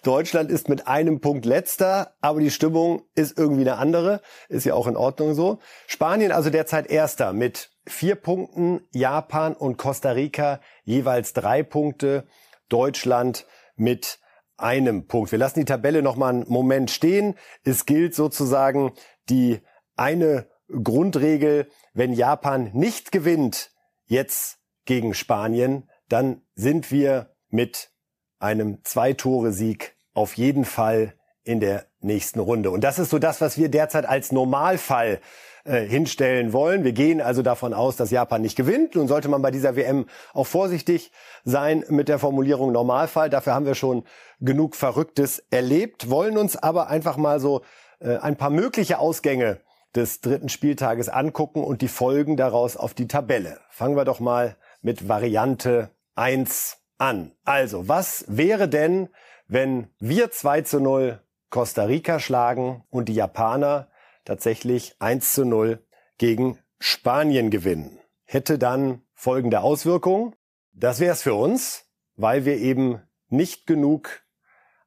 [0.04, 4.22] Deutschland ist mit einem Punkt letzter, aber die Stimmung ist irgendwie eine andere.
[4.50, 5.60] Ist ja auch in Ordnung so.
[5.88, 12.28] Spanien also derzeit erster mit vier Punkten, Japan und Costa Rica jeweils drei Punkte,
[12.68, 14.20] Deutschland mit
[14.58, 15.32] einem Punkt.
[15.32, 17.36] Wir lassen die Tabelle noch mal einen Moment stehen.
[17.64, 18.92] Es gilt sozusagen
[19.30, 19.62] die
[19.96, 23.72] eine Grundregel, wenn Japan nicht gewinnt,
[24.06, 27.91] jetzt gegen Spanien, dann sind wir mit
[28.39, 32.72] einem Zwei-Tore-Sieg auf jeden Fall in der nächsten Runde.
[32.72, 35.19] Und das ist so das, was wir derzeit als Normalfall
[35.65, 36.84] äh, hinstellen wollen.
[36.84, 38.96] Wir gehen also davon aus, dass Japan nicht gewinnt.
[38.96, 41.12] Nun sollte man bei dieser WM auch vorsichtig
[41.43, 43.30] sein mit der Formulierung Normalfall.
[43.30, 44.04] Dafür haben wir schon
[44.39, 47.62] genug Verrücktes erlebt, wollen uns aber einfach mal so
[48.00, 49.60] äh, ein paar mögliche Ausgänge
[49.96, 53.60] des dritten Spieltages angucken und die Folgen daraus auf die Tabelle.
[53.69, 57.32] Fangen wir doch mal mit Variante 1 an.
[57.43, 59.10] Also, was wäre denn,
[59.48, 61.19] wenn wir 2 zu 0
[61.50, 63.89] Costa Rica schlagen und die Japaner
[64.26, 65.84] tatsächlich 1 zu 0
[66.17, 67.98] gegen Spanien gewinnen?
[68.26, 70.36] Hätte dann folgende Auswirkungen.
[70.74, 74.24] Das wäre es für uns, weil wir eben nicht genug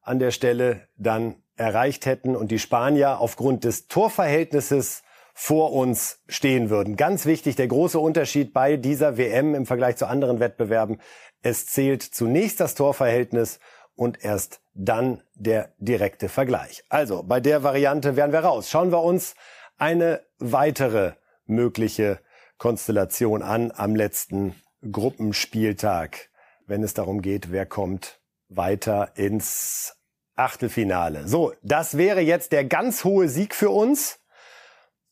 [0.03, 5.03] an der Stelle dann erreicht hätten und die Spanier aufgrund des Torverhältnisses
[5.39, 6.97] vor uns stehen würden.
[6.97, 10.99] Ganz wichtig, der große Unterschied bei dieser WM im Vergleich zu anderen Wettbewerben.
[11.43, 13.61] Es zählt zunächst das Torverhältnis
[13.95, 16.85] und erst dann der direkte Vergleich.
[16.89, 18.71] Also bei der Variante wären wir raus.
[18.71, 19.35] Schauen wir uns
[19.77, 21.13] eine weitere
[21.45, 22.19] mögliche
[22.57, 24.55] Konstellation an am letzten
[24.91, 26.31] Gruppenspieltag,
[26.67, 29.99] wenn es darum geht, wer kommt weiter ins
[30.35, 31.29] Achtelfinale.
[31.29, 34.19] So, das wäre jetzt der ganz hohe Sieg für uns.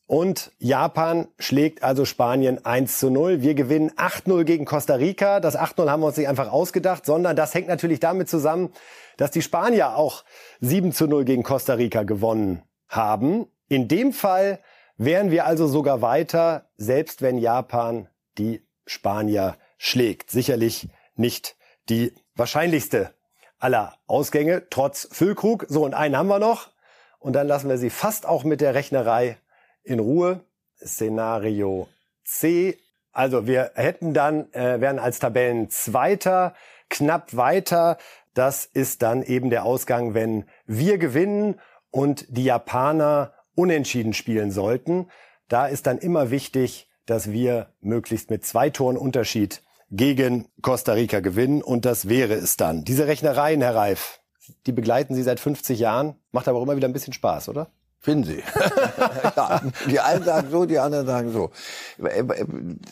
[0.07, 3.41] Und Japan schlägt also Spanien 1 zu 0.
[3.41, 5.39] Wir gewinnen 8-0 gegen Costa Rica.
[5.39, 8.71] Das 8-0 haben wir uns nicht einfach ausgedacht, sondern das hängt natürlich damit zusammen,
[9.17, 10.23] dass die Spanier auch
[10.61, 13.47] 7 zu 0 gegen Costa Rica gewonnen haben.
[13.67, 14.59] In dem Fall
[14.97, 20.29] wären wir also sogar weiter, selbst wenn Japan die Spanier schlägt.
[20.29, 21.55] Sicherlich nicht
[21.89, 23.11] die wahrscheinlichste
[23.57, 25.65] aller Ausgänge, trotz Füllkrug.
[25.67, 26.69] So, und einen haben wir noch.
[27.17, 29.37] Und dann lassen wir sie fast auch mit der Rechnerei
[29.85, 30.41] in Ruhe.
[30.83, 31.87] Szenario
[32.23, 32.77] C.
[33.11, 36.53] Also wir hätten dann, äh, wären als Tabellenzweiter
[36.89, 37.97] knapp weiter.
[38.33, 41.59] Das ist dann eben der Ausgang, wenn wir gewinnen
[41.91, 45.09] und die Japaner unentschieden spielen sollten.
[45.47, 51.19] Da ist dann immer wichtig, dass wir möglichst mit zwei Toren Unterschied gegen Costa Rica
[51.19, 52.83] gewinnen und das wäre es dann.
[52.83, 54.19] Diese Rechnereien, Herr Reif,
[54.65, 57.69] die begleiten Sie seit 50 Jahren, macht aber auch immer wieder ein bisschen Spaß, oder?
[58.05, 58.43] Finden Sie.
[59.35, 61.49] ja, die einen sagen so, die anderen sagen so.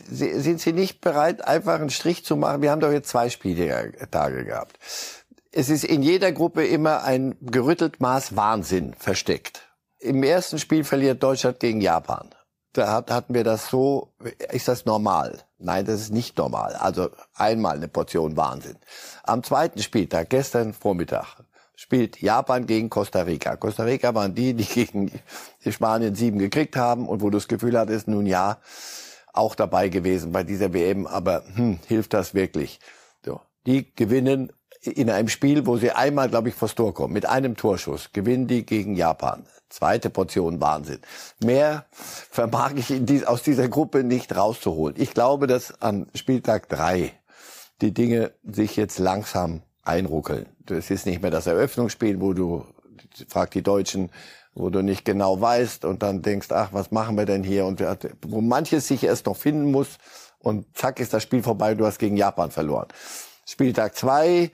[0.10, 2.64] Sind Sie nicht bereit, einfach einen Strich zu machen?
[2.64, 4.80] Wir haben doch jetzt zwei Spieltage gehabt.
[5.52, 9.62] Es ist in jeder Gruppe immer ein gerüttelt Maß Wahnsinn versteckt.
[10.00, 12.32] Im ersten Spiel verliert Deutschland gegen Japan.
[12.74, 14.16] Da hatten wir das so,
[14.52, 15.44] ist das normal?
[15.60, 16.74] Nein, das ist nicht normal.
[16.74, 18.78] Also einmal eine Portion Wahnsinn.
[19.22, 21.44] Am zweiten Spieltag, gestern Vormittag,
[21.76, 23.56] spielt Japan gegen Costa Rica.
[23.56, 25.12] Costa Rica waren die, die gegen
[25.68, 28.60] Spanien sieben gekriegt haben und wo du das Gefühl hattest, nun ja,
[29.34, 32.80] auch dabei gewesen bei dieser WM, aber hm, hilft das wirklich?
[33.26, 33.42] So.
[33.66, 37.56] Die gewinnen in einem Spiel, wo sie einmal, glaube ich, vors Tor kommen, mit einem
[37.56, 39.46] Torschuss, gewinnen die gegen Japan.
[39.70, 41.00] Zweite Portion Wahnsinn.
[41.44, 44.96] Mehr vermag ich dies, aus dieser Gruppe nicht rauszuholen.
[45.00, 47.14] Ich glaube, dass an Spieltag drei
[47.82, 50.46] die Dinge sich jetzt langsam einruckeln.
[50.66, 52.66] Das ist nicht mehr das Eröffnungsspiel, wo du,
[53.28, 54.10] frag die Deutschen,
[54.56, 57.66] wo du nicht genau weißt und dann denkst, ach, was machen wir denn hier?
[57.66, 57.84] Und
[58.22, 59.98] wo manches sich erst noch finden muss
[60.40, 62.88] und zack ist das Spiel vorbei, du hast gegen Japan verloren.
[63.46, 64.52] Spieltag zwei,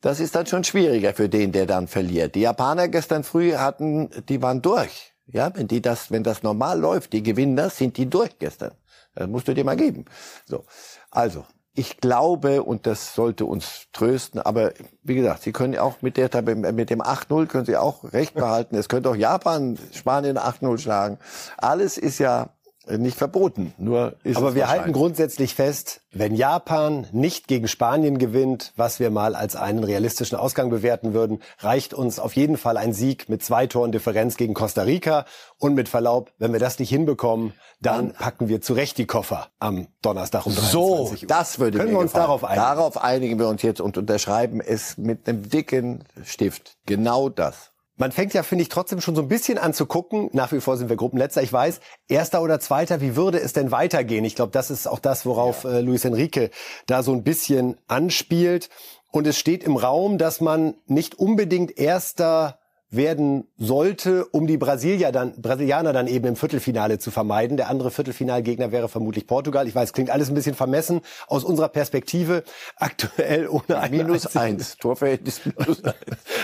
[0.00, 2.34] das ist dann schon schwieriger für den, der dann verliert.
[2.34, 5.12] Die Japaner gestern früh hatten, die waren durch.
[5.26, 8.72] Ja, wenn die das, wenn das normal läuft, die gewinnen das, sind die durch gestern.
[9.14, 10.04] Das musst du dir mal geben.
[10.44, 10.64] So.
[11.10, 11.44] Also,
[11.76, 16.30] ich glaube, und das sollte uns trösten, aber wie gesagt, Sie können auch mit der
[16.42, 18.76] mit dem 8-0 können Sie auch recht behalten.
[18.76, 21.18] Es könnte auch Japan, Spanien 8-0 schlagen.
[21.58, 22.48] Alles ist ja
[22.88, 23.74] nicht verboten.
[23.78, 29.10] Nur ist Aber wir halten grundsätzlich fest, wenn Japan nicht gegen Spanien gewinnt, was wir
[29.10, 33.42] mal als einen realistischen Ausgang bewerten würden, reicht uns auf jeden Fall ein Sieg mit
[33.42, 35.26] zwei Toren Differenz gegen Costa Rica.
[35.58, 39.88] Und mit Verlaub, wenn wir das nicht hinbekommen, dann packen wir zurecht die Koffer am
[40.02, 41.16] Donnerstag um 23 so, Uhr.
[41.26, 42.26] das würde Können wir uns gefallen.
[42.26, 42.62] darauf einigen?
[42.62, 46.76] Darauf einigen wir uns jetzt und unterschreiben es mit einem dicken Stift.
[46.86, 47.72] Genau das.
[47.96, 50.28] Man fängt ja, finde ich, trotzdem schon so ein bisschen an zu gucken.
[50.32, 51.42] Nach wie vor sind wir Gruppenletzter.
[51.42, 54.24] Ich weiß, erster oder zweiter, wie würde es denn weitergehen?
[54.24, 56.50] Ich glaube, das ist auch das, worauf äh, Luis Enrique
[56.86, 58.68] da so ein bisschen anspielt.
[59.10, 62.58] Und es steht im Raum, dass man nicht unbedingt erster
[62.96, 67.56] werden sollte, um die Brasilier dann, Brasilianer dann eben im Viertelfinale zu vermeiden.
[67.56, 69.68] Der andere Viertelfinalgegner wäre vermutlich Portugal.
[69.68, 72.42] Ich weiß, klingt alles ein bisschen vermessen aus unserer Perspektive.
[72.76, 74.76] Aktuell ohne eine Minus einzige- eins.
[74.78, 75.94] Torverhältnis minus eins.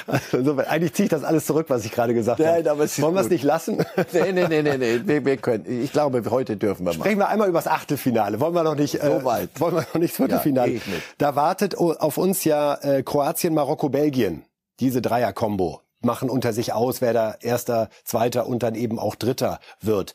[0.07, 2.71] Also insofern, eigentlich ziehe ich das alles zurück, was ich gerade gesagt Nein, habe.
[2.71, 3.85] aber es Wollen wir es nicht lassen?
[4.12, 5.01] Nee, nee, nee, nee, nee.
[5.05, 5.65] Wir, wir können.
[5.83, 6.95] Ich glaube, heute dürfen wir mal.
[6.95, 8.41] Sprechen wir einmal über das Achtelfinale.
[8.41, 9.49] Wollen wir noch nicht, äh, So weit.
[9.61, 10.73] wollen wir noch nicht Viertelfinale.
[10.73, 11.03] Ja, mit.
[11.19, 14.45] da wartet auf uns ja äh, Kroatien, Marokko, Belgien.
[14.81, 19.61] Diese Dreier-Kombo machen unter sich aus, wer da Erster, Zweiter und dann eben auch Dritter
[19.81, 20.15] wird.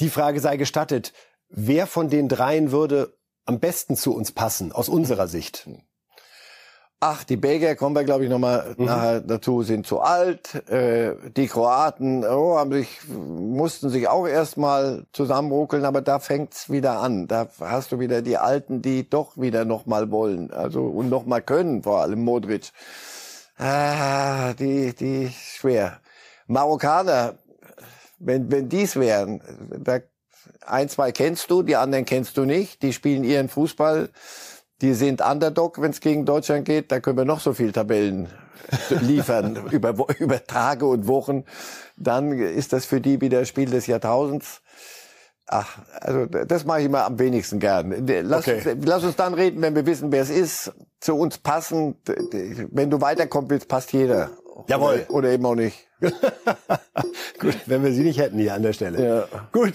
[0.00, 1.12] Die Frage sei gestattet,
[1.48, 3.14] wer von den dreien würde
[3.46, 5.68] am besten zu uns passen, aus unserer Sicht?
[7.00, 8.84] Ach, die Belgier kommen wir, glaube ich, nochmal Mhm.
[8.86, 10.68] nachher dazu, sind zu alt.
[10.68, 16.98] Äh, die Kroaten oh, haben sich, mussten sich auch erstmal zusammenruckeln, aber da fängt's wieder
[16.98, 17.28] an.
[17.28, 20.50] Da hast du wieder die Alten, die doch wieder nochmal wollen.
[20.50, 22.72] Also und nochmal können, vor allem Modric.
[23.58, 26.00] Ah, die, die schwer.
[26.46, 27.38] Marokkaner,
[28.18, 29.40] wenn, wenn dies wären,
[29.84, 29.98] da
[30.66, 32.82] ein, zwei kennst du, die anderen kennst du nicht.
[32.82, 34.10] Die spielen ihren Fußball.
[34.80, 36.92] Die sind Underdog, wenn es gegen Deutschland geht.
[36.92, 38.28] Da können wir noch so viel Tabellen
[39.00, 41.44] liefern über, über Tage und Wochen.
[41.96, 44.60] Dann ist das für die wieder Spiel des Jahrtausends.
[45.46, 48.06] Ach, also das mache ich mal am wenigsten gern.
[48.06, 48.70] Lass, Okay.
[48.72, 50.72] uns, lass uns dann reden, wenn wir wissen, wer es ist.
[51.00, 51.96] Zu uns passen.
[52.04, 54.30] Wenn du weiterkommen willst, passt jeder.
[54.66, 55.06] Jawohl.
[55.08, 55.86] Oder, oder eben auch nicht.
[57.38, 59.28] Gut, wenn wir sie nicht hätten hier an der Stelle.
[59.30, 59.40] Ja.
[59.52, 59.74] Gut,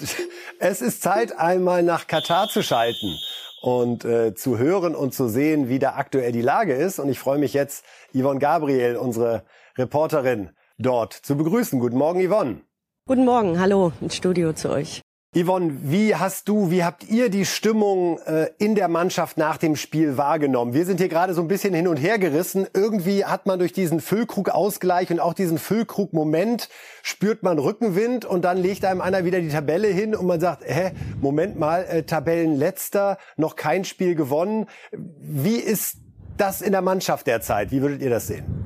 [0.60, 3.18] es ist Zeit, einmal nach Katar zu schalten
[3.62, 7.00] und äh, zu hören und zu sehen, wie da aktuell die Lage ist.
[7.00, 9.44] Und ich freue mich jetzt, Yvonne Gabriel, unsere
[9.78, 11.80] Reporterin, dort zu begrüßen.
[11.80, 12.62] Guten Morgen, Yvonne.
[13.08, 15.02] Guten Morgen, hallo ins Studio zu euch.
[15.36, 19.76] Yvonne, wie hast du, wie habt ihr die Stimmung äh, in der Mannschaft nach dem
[19.76, 20.76] Spiel wahrgenommen?
[20.76, 22.68] Wir sind hier gerade so ein bisschen hin und her gerissen.
[22.76, 26.70] Irgendwie hat man durch diesen Füllkrug-Ausgleich und auch diesen Füllkrug-Moment
[27.02, 30.66] spürt man Rückenwind und dann legt einem einer wieder die Tabelle hin und man sagt,
[30.68, 34.68] hä, Moment mal, äh, Tabellenletzter, noch kein Spiel gewonnen.
[34.92, 35.98] Wie ist
[36.38, 37.72] das in der Mannschaft derzeit?
[37.72, 38.63] Wie würdet ihr das sehen?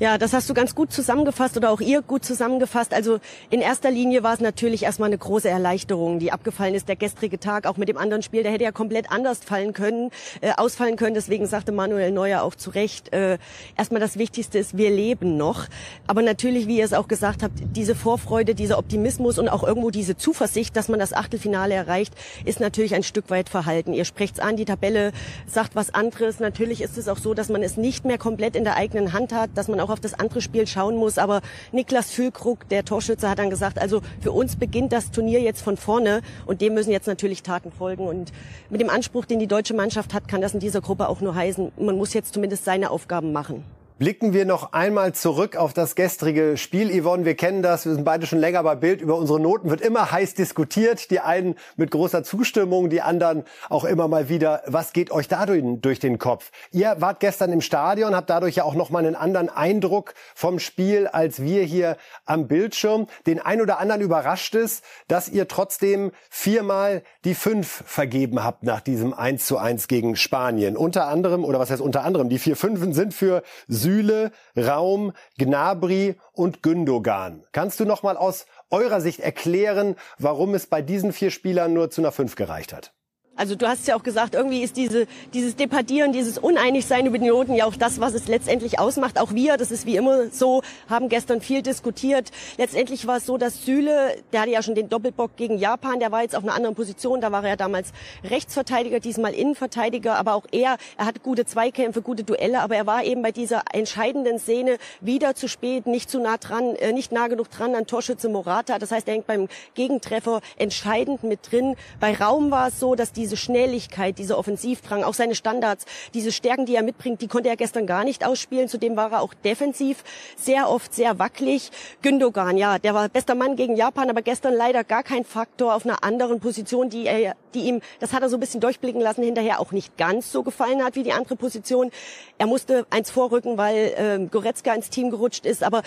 [0.00, 2.94] Ja, das hast du ganz gut zusammengefasst oder auch ihr gut zusammengefasst.
[2.94, 3.18] Also
[3.50, 6.88] in erster Linie war es natürlich erstmal eine große Erleichterung, die abgefallen ist.
[6.88, 10.12] Der gestrige Tag, auch mit dem anderen Spiel, der hätte ja komplett anders fallen können,
[10.40, 11.14] äh, ausfallen können.
[11.14, 13.38] Deswegen sagte Manuel Neuer auch zu Recht, äh,
[13.76, 15.66] erstmal das Wichtigste ist, wir leben noch.
[16.06, 19.90] Aber natürlich, wie ihr es auch gesagt habt, diese Vorfreude, dieser Optimismus und auch irgendwo
[19.90, 23.92] diese Zuversicht, dass man das Achtelfinale erreicht, ist natürlich ein Stück weit verhalten.
[23.94, 25.10] Ihr sprecht's an, die Tabelle
[25.48, 26.38] sagt was anderes.
[26.38, 29.32] Natürlich ist es auch so, dass man es nicht mehr komplett in der eigenen Hand
[29.32, 31.18] hat, dass man auch auf das andere Spiel schauen muss.
[31.18, 31.40] Aber
[31.72, 35.76] Niklas Füllkrug, der Torschütze, hat dann gesagt, also für uns beginnt das Turnier jetzt von
[35.76, 38.06] vorne und dem müssen jetzt natürlich Taten folgen.
[38.06, 38.32] Und
[38.70, 41.34] mit dem Anspruch, den die deutsche Mannschaft hat, kann das in dieser Gruppe auch nur
[41.34, 43.64] heißen, man muss jetzt zumindest seine Aufgaben machen.
[43.98, 46.88] Blicken wir noch einmal zurück auf das gestrige Spiel.
[47.02, 49.00] Yvonne, wir kennen das, wir sind beide schon länger bei Bild.
[49.00, 51.10] Über unsere Noten wird immer heiß diskutiert.
[51.10, 54.62] Die einen mit großer Zustimmung, die anderen auch immer mal wieder.
[54.66, 56.52] Was geht euch da durch den Kopf?
[56.70, 60.60] Ihr wart gestern im Stadion, habt dadurch ja auch noch mal einen anderen Eindruck vom
[60.60, 63.08] Spiel als wir hier am Bildschirm.
[63.26, 68.80] Den ein oder anderen überrascht es, dass ihr trotzdem viermal die fünf vergeben habt nach
[68.80, 70.76] diesem 1 zu 1 gegen Spanien.
[70.76, 73.42] Unter anderem, oder was heißt unter anderem, die vier Fünfen sind für
[73.88, 77.46] Süle, Raum, Gnabry und Gündogan.
[77.52, 81.90] Kannst du noch mal aus eurer Sicht erklären, warum es bei diesen vier Spielern nur
[81.90, 82.92] zu einer 5 gereicht hat?
[83.38, 87.28] Also du hast ja auch gesagt, irgendwie ist diese, dieses Departieren, dieses Uneinigsein über die
[87.28, 89.20] Noten ja auch das, was es letztendlich ausmacht.
[89.20, 92.32] Auch wir, das ist wie immer so, haben gestern viel diskutiert.
[92.56, 96.10] Letztendlich war es so, dass Süle, der hatte ja schon den Doppelbock gegen Japan, der
[96.10, 97.92] war jetzt auf einer anderen Position, da war er damals
[98.24, 103.04] Rechtsverteidiger, diesmal Innenverteidiger, aber auch er, er hatte gute Zweikämpfe, gute Duelle, aber er war
[103.04, 107.28] eben bei dieser entscheidenden Szene wieder zu spät, nicht zu nah dran, äh, nicht nah
[107.28, 108.80] genug dran an Torschütze Morata.
[108.80, 111.76] Das heißt, er hängt beim Gegentreffer entscheidend mit drin.
[112.00, 116.32] Bei Raum war es so, dass die diese Schnelligkeit, dieser Offensivdrang, auch seine Standards, diese
[116.32, 118.68] Stärken, die er mitbringt, die konnte er gestern gar nicht ausspielen.
[118.68, 120.02] Zudem war er auch defensiv
[120.36, 121.70] sehr oft sehr wackelig.
[122.00, 125.84] Gündogan, ja, der war bester Mann gegen Japan, aber gestern leider gar kein Faktor auf
[125.84, 129.22] einer anderen Position, die er, die ihm, das hat er so ein bisschen durchblicken lassen,
[129.22, 131.90] hinterher auch nicht ganz so gefallen hat wie die andere Position.
[132.38, 135.82] Er musste eins vorrücken, weil äh, Goretzka ins Team gerutscht ist, aber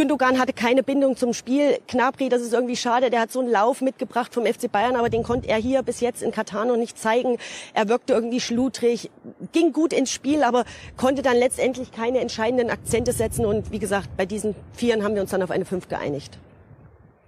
[0.00, 1.78] Gündogan hatte keine Bindung zum Spiel.
[1.86, 5.10] Knabri, das ist irgendwie schade, der hat so einen Lauf mitgebracht vom FC Bayern, aber
[5.10, 7.36] den konnte er hier bis jetzt in Katar noch nicht zeigen.
[7.74, 9.10] Er wirkte irgendwie schludrig,
[9.52, 10.64] ging gut ins Spiel, aber
[10.96, 13.44] konnte dann letztendlich keine entscheidenden Akzente setzen.
[13.44, 16.38] Und wie gesagt, bei diesen Vieren haben wir uns dann auf eine Fünf geeinigt.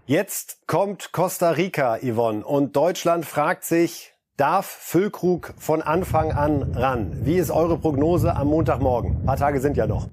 [0.07, 7.19] Jetzt kommt Costa Rica, Yvonne, und Deutschland fragt sich, darf Füllkrug von Anfang an ran?
[7.27, 9.19] Wie ist eure Prognose am Montagmorgen?
[9.21, 10.09] Ein paar Tage sind ja noch.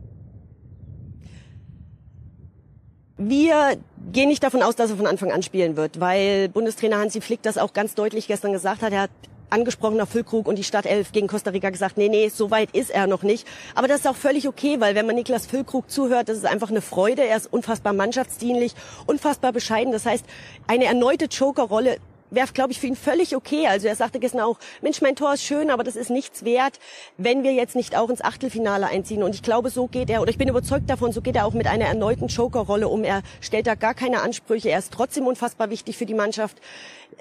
[3.22, 3.76] Wir
[4.14, 7.42] gehen nicht davon aus, dass er von Anfang an spielen wird, weil Bundestrainer Hansi Flick
[7.42, 8.94] das auch ganz deutlich gestern gesagt hat.
[8.94, 9.12] Er hat
[9.50, 13.08] angesprochener Füllkrug und die Stadtelf gegen Costa Rica gesagt, nee, nee, so weit ist er
[13.08, 13.46] noch nicht.
[13.76, 16.70] Aber das ist auch völlig okay, weil wenn man Niklas Füllkrug zuhört, das ist einfach
[16.70, 17.26] eine Freude.
[17.26, 18.74] Er ist unfassbar mannschaftsdienlich,
[19.06, 19.92] unfassbar bescheiden.
[19.92, 20.26] Das heißt,
[20.68, 21.98] eine erneute Joker-Rolle
[22.32, 23.68] wäre, glaube ich, für ihn völlig okay.
[23.68, 26.80] Also er sagte gestern auch, Mensch, mein Tor ist schön, aber das ist nichts wert,
[27.18, 29.24] wenn wir jetzt nicht auch ins Achtelfinale einziehen.
[29.24, 31.54] Und ich glaube, so geht er, oder ich bin überzeugt davon, so geht er auch
[31.54, 33.04] mit einer erneuten Joker-Rolle um.
[33.04, 34.70] Er stellt da gar keine Ansprüche.
[34.70, 36.58] Er ist trotzdem unfassbar wichtig für die Mannschaft.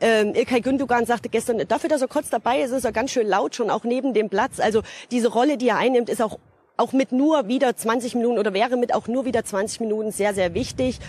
[0.00, 3.26] Ähm, Ilkay Gündogan sagte gestern, dafür, dass er kurz dabei ist, ist er ganz schön
[3.26, 4.60] laut schon, auch neben dem Platz.
[4.60, 6.38] Also diese Rolle, die er einnimmt, ist auch
[6.78, 10.32] auch mit nur wieder 20 Minuten oder wäre mit auch nur wieder 20 Minuten sehr,
[10.32, 11.00] sehr wichtig.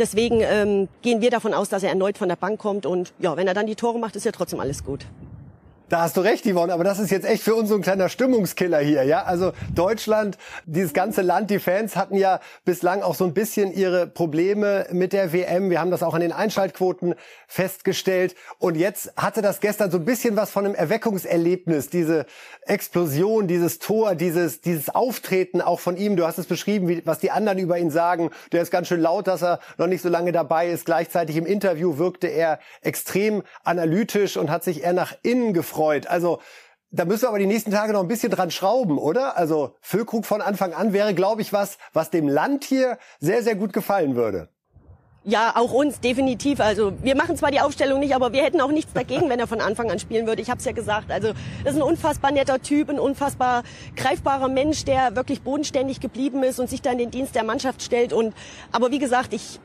[0.00, 3.36] Deswegen ähm, gehen wir davon aus, dass er erneut von der Bank kommt und ja,
[3.36, 5.04] wenn er dann die Tore macht, ist ja trotzdem alles gut.
[5.90, 8.08] Da hast du recht, Yvonne, aber das ist jetzt echt für uns so ein kleiner
[8.08, 9.24] Stimmungskiller hier, ja?
[9.24, 14.06] Also Deutschland, dieses ganze Land, die Fans hatten ja bislang auch so ein bisschen ihre
[14.06, 15.68] Probleme mit der WM.
[15.68, 17.16] Wir haben das auch an den Einschaltquoten
[17.48, 18.36] festgestellt.
[18.60, 22.24] Und jetzt hatte das gestern so ein bisschen was von einem Erweckungserlebnis, diese
[22.66, 26.14] Explosion, dieses Tor, dieses, dieses Auftreten auch von ihm.
[26.14, 28.30] Du hast es beschrieben, wie, was die anderen über ihn sagen.
[28.52, 30.86] Der ist ganz schön laut, dass er noch nicht so lange dabei ist.
[30.86, 36.06] Gleichzeitig im Interview wirkte er extrem analytisch und hat sich eher nach innen gefreut gefreut.
[36.06, 36.40] Also
[36.90, 39.36] da müssen wir aber die nächsten Tage noch ein bisschen dran schrauben, oder?
[39.36, 43.54] Also Füllkrug von Anfang an wäre, glaube ich, was, was dem Land hier sehr, sehr
[43.54, 44.48] gut gefallen würde.
[45.22, 46.60] Ja, auch uns definitiv.
[46.60, 49.46] Also wir machen zwar die Aufstellung nicht, aber wir hätten auch nichts dagegen, wenn er
[49.46, 50.40] von Anfang an spielen würde.
[50.40, 51.12] Ich habe es ja gesagt.
[51.12, 53.62] Also das ist ein unfassbar netter Typ, ein unfassbar
[53.96, 57.82] greifbarer Mensch, der wirklich bodenständig geblieben ist und sich da in den Dienst der Mannschaft
[57.82, 58.12] stellt.
[58.12, 58.34] Und
[58.72, 59.60] aber wie gesagt, ich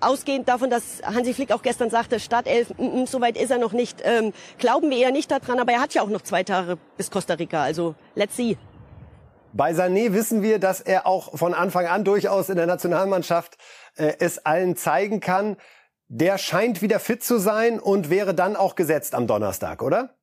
[0.00, 3.58] ausgehend davon, dass Hansi Flick auch gestern sagte, Startelf, m -m, so weit ist er
[3.58, 6.44] noch nicht, ähm, glauben wir eher nicht daran, aber er hat ja auch noch zwei
[6.44, 8.56] Tage bis Costa Rica, also let's see.
[9.52, 13.56] Bei Sané wissen wir, dass er auch von Anfang an durchaus in der Nationalmannschaft
[13.96, 15.56] äh, es allen zeigen kann.
[16.06, 20.19] Der scheint wieder fit zu sein und wäre dann auch gesetzt am Donnerstag, oder?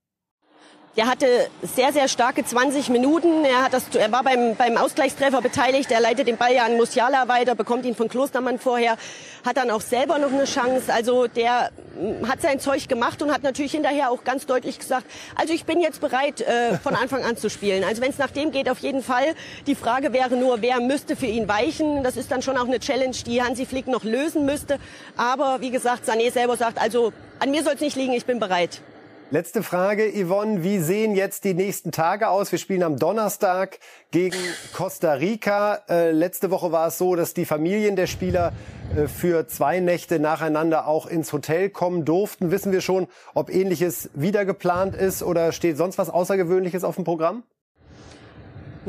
[0.98, 1.28] Der hatte
[1.62, 3.46] sehr, sehr starke 20 Minuten.
[3.46, 5.92] Er, hat das, er war beim, beim Ausgleichstreffer beteiligt.
[5.92, 8.98] Er leitet den Ball ja an Musiala weiter, bekommt ihn von Klostermann vorher,
[9.46, 10.92] hat dann auch selber noch eine Chance.
[10.92, 11.70] Also der
[12.02, 15.66] mm, hat sein Zeug gemacht und hat natürlich hinterher auch ganz deutlich gesagt, also ich
[15.66, 17.84] bin jetzt bereit, äh, von Anfang an zu spielen.
[17.84, 19.36] Also wenn es nach dem geht, auf jeden Fall.
[19.68, 22.02] Die Frage wäre nur, wer müsste für ihn weichen.
[22.02, 24.80] Das ist dann schon auch eine Challenge, die Hansi Flick noch lösen müsste.
[25.16, 28.40] Aber wie gesagt, Sané selber sagt, also an mir soll es nicht liegen, ich bin
[28.40, 28.82] bereit.
[29.30, 30.64] Letzte Frage, Yvonne.
[30.64, 32.54] Wie sehen jetzt die nächsten Tage aus?
[32.54, 34.38] Wir spielen am Donnerstag gegen
[34.72, 35.82] Costa Rica.
[35.90, 38.54] Äh, letzte Woche war es so, dass die Familien der Spieler
[38.96, 42.52] äh, für zwei Nächte nacheinander auch ins Hotel kommen durften.
[42.52, 47.04] Wissen wir schon, ob Ähnliches wieder geplant ist oder steht sonst was Außergewöhnliches auf dem
[47.04, 47.44] Programm?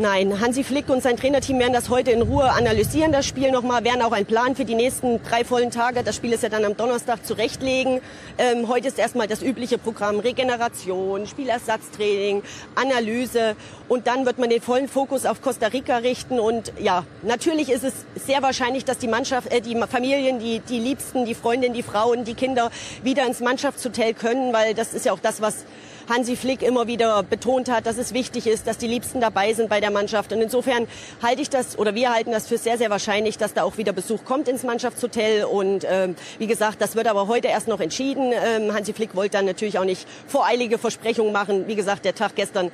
[0.00, 3.82] Nein, Hansi Flick und sein Trainerteam werden das heute in Ruhe analysieren, das Spiel nochmal,
[3.82, 6.64] werden auch einen Plan für die nächsten drei vollen Tage, das Spiel ist ja dann
[6.64, 8.00] am Donnerstag, zurechtlegen.
[8.38, 12.44] Ähm, heute ist erstmal das übliche Programm Regeneration, Spielersatztraining,
[12.76, 13.56] Analyse
[13.88, 17.82] und dann wird man den vollen Fokus auf Costa Rica richten und ja, natürlich ist
[17.82, 17.94] es
[18.24, 22.22] sehr wahrscheinlich, dass die Mannschaft, äh, die Familien, die, die Liebsten, die Freundinnen, die Frauen,
[22.22, 22.70] die Kinder
[23.02, 25.64] wieder ins Mannschaftshotel können, weil das ist ja auch das, was
[26.08, 29.68] Hansi Flick immer wieder betont hat, dass es wichtig ist, dass die Liebsten dabei sind
[29.68, 30.32] bei der Mannschaft.
[30.32, 30.86] Und insofern
[31.22, 33.92] halte ich das oder wir halten das für sehr, sehr wahrscheinlich, dass da auch wieder
[33.92, 35.44] Besuch kommt ins Mannschaftshotel.
[35.44, 38.32] Und ähm, wie gesagt, das wird aber heute erst noch entschieden.
[38.32, 41.66] Ähm, Hansi Flick wollte dann natürlich auch nicht voreilige Versprechungen machen.
[41.66, 42.70] Wie gesagt, der Tag gestern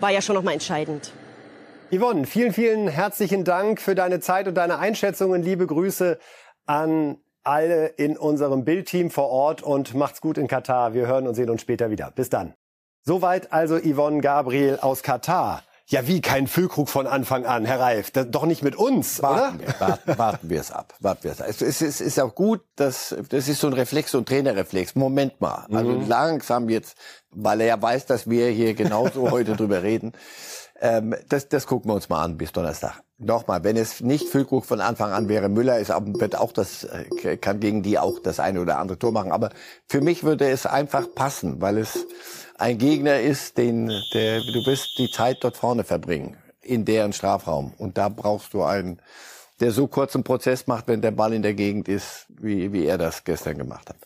[0.00, 1.12] war ja schon noch mal entscheidend.
[1.90, 5.42] Yvonne, vielen, vielen herzlichen Dank für deine Zeit und deine Einschätzungen.
[5.42, 6.18] Liebe Grüße
[6.66, 10.92] an alle in unserem Bildteam vor Ort und macht's gut in Katar.
[10.92, 12.12] Wir hören und sehen uns später wieder.
[12.14, 12.54] Bis dann.
[13.08, 15.62] Soweit also Yvonne Gabriel aus Katar.
[15.86, 18.10] Ja, wie kein Füllkrug von Anfang an, Herr Reif.
[18.10, 19.66] Das, doch nicht mit uns, warten oder?
[19.66, 20.92] Wir, warten, warten wir es ab.
[21.00, 21.46] Warten wir es ab.
[21.48, 24.94] Es, es, es ist auch gut, dass das ist so ein Reflex, so ein Trainerreflex.
[24.94, 26.06] Moment mal, also Mhm.
[26.06, 26.98] langsam jetzt,
[27.30, 30.12] weil er ja weiß, dass wir hier genauso heute drüber reden.
[30.78, 33.02] Ähm, das, das gucken wir uns mal an bis Donnerstag.
[33.16, 37.38] Nochmal, wenn es nicht Füllkrug von Anfang an wäre, Müller ist, wird auch das, äh,
[37.38, 39.32] kann gegen die auch das eine oder andere Tor machen.
[39.32, 39.48] Aber
[39.88, 42.06] für mich würde es einfach passen, weil es
[42.58, 47.72] ein Gegner ist, den, der, du wirst die Zeit dort vorne verbringen, in deren Strafraum.
[47.78, 49.00] Und da brauchst du einen,
[49.60, 52.98] der so kurzen Prozess macht, wenn der Ball in der Gegend ist, wie, wie er
[52.98, 53.96] das gestern gemacht hat.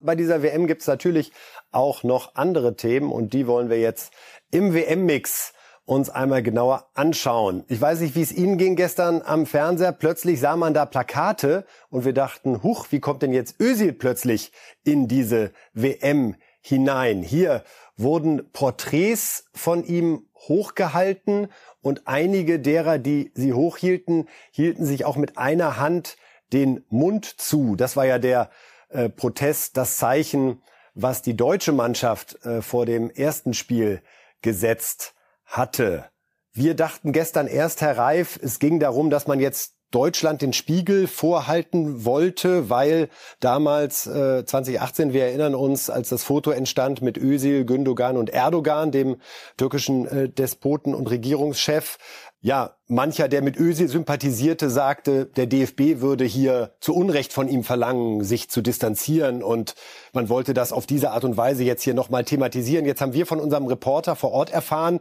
[0.00, 1.32] Bei dieser WM gibt's natürlich
[1.72, 4.12] auch noch andere Themen und die wollen wir jetzt
[4.50, 5.52] im WM-Mix
[5.84, 7.64] uns einmal genauer anschauen.
[7.68, 9.92] Ich weiß nicht, wie es Ihnen ging gestern am Fernseher.
[9.92, 14.52] Plötzlich sah man da Plakate und wir dachten, huch, wie kommt denn jetzt Özil plötzlich
[14.84, 17.22] in diese WM hinein?
[17.22, 17.64] Hier
[17.96, 21.48] wurden Porträts von ihm hochgehalten
[21.82, 26.16] und einige derer, die sie hochhielten, hielten sich auch mit einer Hand
[26.52, 27.76] den Mund zu.
[27.76, 28.50] Das war ja der
[28.88, 30.62] äh, Protest, das Zeichen,
[30.94, 34.02] was die deutsche Mannschaft äh, vor dem ersten Spiel
[34.42, 35.14] gesetzt
[35.44, 36.06] hatte.
[36.52, 41.06] Wir dachten gestern erst, Herr Reif, es ging darum, dass man jetzt Deutschland den Spiegel
[41.06, 43.08] vorhalten wollte, weil
[43.40, 48.92] damals äh, 2018, wir erinnern uns, als das Foto entstand mit Özil, Gündogan und Erdogan,
[48.92, 49.16] dem
[49.56, 51.98] türkischen äh, Despoten und Regierungschef,
[52.42, 57.64] ja, mancher, der mit Özil sympathisierte, sagte, der DFB würde hier zu Unrecht von ihm
[57.64, 59.74] verlangen, sich zu distanzieren und
[60.14, 62.86] man wollte das auf diese Art und Weise jetzt hier nochmal thematisieren.
[62.86, 65.00] Jetzt haben wir von unserem Reporter vor Ort erfahren,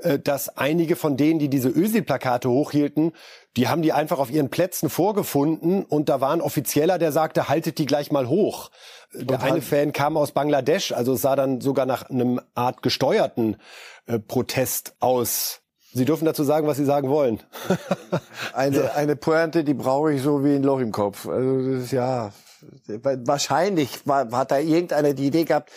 [0.00, 3.12] äh, dass einige von denen, die diese Özil-Plakate hochhielten,
[3.56, 7.48] die haben die einfach auf ihren Plätzen vorgefunden und da war ein Offizieller, der sagte,
[7.48, 8.70] haltet die gleich mal hoch.
[9.14, 13.58] Der eine Fan kam aus Bangladesch, also es sah dann sogar nach einem Art gesteuerten
[14.06, 15.59] äh, Protest aus.
[15.92, 17.40] Sie dürfen dazu sagen, was Sie sagen wollen.
[18.52, 21.26] Eine, eine Pointe, die brauche ich so wie ein Loch im Kopf.
[21.26, 22.32] Also das ist ja
[23.02, 25.70] wahrscheinlich war, hat da irgendeiner die Idee gehabt,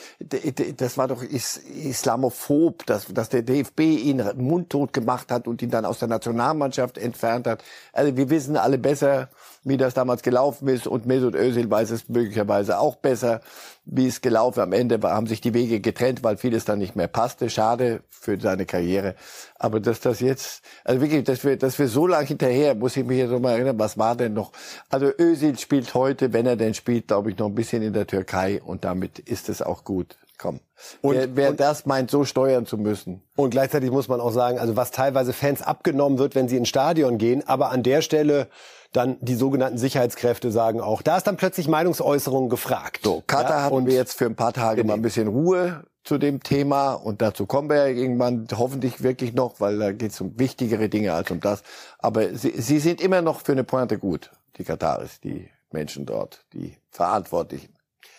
[0.78, 5.70] das war doch is, islamophob, dass, dass der DFB ihn mundtot gemacht hat und ihn
[5.70, 7.64] dann aus der Nationalmannschaft entfernt hat.
[7.94, 9.30] Also wir wissen alle besser,
[9.64, 13.42] wie das damals gelaufen ist und Mesut Özil weiß es möglicherweise auch besser,
[13.86, 14.60] wie es gelaufen.
[14.60, 17.50] Am Ende haben sich die Wege getrennt, weil vieles dann nicht mehr passte.
[17.50, 19.16] Schade für seine Karriere.
[19.58, 23.06] Aber dass das jetzt, also wirklich, dass wir, dass wir so lange hinterher, muss ich
[23.06, 24.52] mich jetzt noch mal erinnern, was war denn noch?
[24.90, 28.08] Also Özil spielt heute, wenn er denn spielt, glaube ich, noch ein bisschen in der
[28.08, 30.18] Türkei und damit ist es auch gut.
[30.38, 30.60] Komm.
[31.02, 33.22] Und- wer wer und- das meint, so steuern zu müssen.
[33.36, 36.70] Und gleichzeitig muss man auch sagen, also was teilweise Fans abgenommen wird, wenn sie ins
[36.70, 38.48] Stadion gehen, aber an der Stelle
[38.92, 43.02] dann die sogenannten Sicherheitskräfte sagen auch, da ist dann plötzlich Meinungsäußerung gefragt.
[43.04, 46.18] So, Katar Ja, hatten wir jetzt für ein paar Tage mal ein bisschen Ruhe zu
[46.18, 50.22] dem Thema und dazu kommen wir ja irgendwann hoffentlich wirklich noch, weil da geht es
[50.22, 51.64] um wichtigere Dinge als um das.
[51.98, 56.46] Aber sie, sie sind immer noch für eine Pointe gut, die Kataris, die Menschen dort,
[56.54, 57.74] die Verantwortlichen.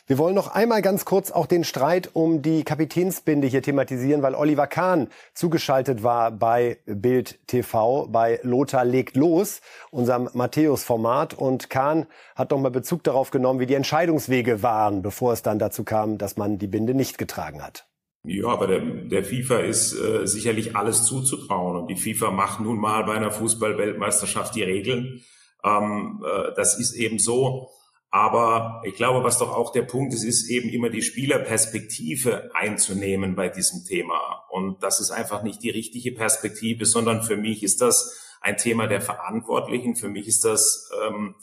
[0.07, 4.35] Wir wollen noch einmal ganz kurz auch den Streit um die Kapitänsbinde hier thematisieren, weil
[4.35, 11.33] Oliver Kahn zugeschaltet war bei Bild TV, bei Lothar legt los, unserem Matthäus-Format.
[11.33, 15.59] Und Kahn hat noch mal Bezug darauf genommen, wie die Entscheidungswege waren, bevor es dann
[15.59, 17.87] dazu kam, dass man die Binde nicht getragen hat.
[18.25, 22.79] Ja, aber der, der FIFA ist äh, sicherlich alles zuzutrauen und die FIFA macht nun
[22.79, 25.23] mal bei einer Fußball-Weltmeisterschaft die Regeln.
[25.65, 27.71] Ähm, äh, das ist eben so.
[28.15, 33.35] Aber ich glaube, was doch auch der Punkt ist, ist eben immer die Spielerperspektive einzunehmen
[33.35, 34.45] bei diesem Thema.
[34.51, 38.87] Und das ist einfach nicht die richtige Perspektive, sondern für mich ist das ein Thema
[38.87, 39.97] der Verantwortlichen.
[39.97, 41.35] Für mich ist das ähm,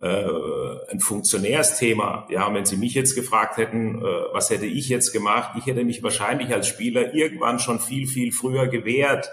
[0.00, 0.24] äh,
[0.90, 2.26] ein Funktionärsthema.
[2.30, 5.54] Ja, wenn Sie mich jetzt gefragt hätten, äh, was hätte ich jetzt gemacht?
[5.58, 9.30] Ich hätte mich wahrscheinlich als Spieler irgendwann schon viel, viel früher gewehrt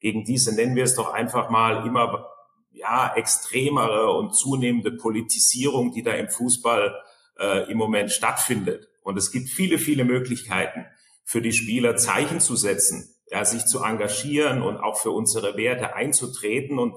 [0.00, 2.30] gegen diese, nennen wir es doch einfach mal, immer
[2.76, 6.94] ja, extremere und zunehmende Politisierung, die da im Fußball
[7.38, 8.88] äh, im Moment stattfindet.
[9.02, 10.86] Und es gibt viele, viele Möglichkeiten
[11.24, 15.94] für die Spieler, Zeichen zu setzen, ja, sich zu engagieren und auch für unsere Werte
[15.94, 16.78] einzutreten.
[16.78, 16.94] Und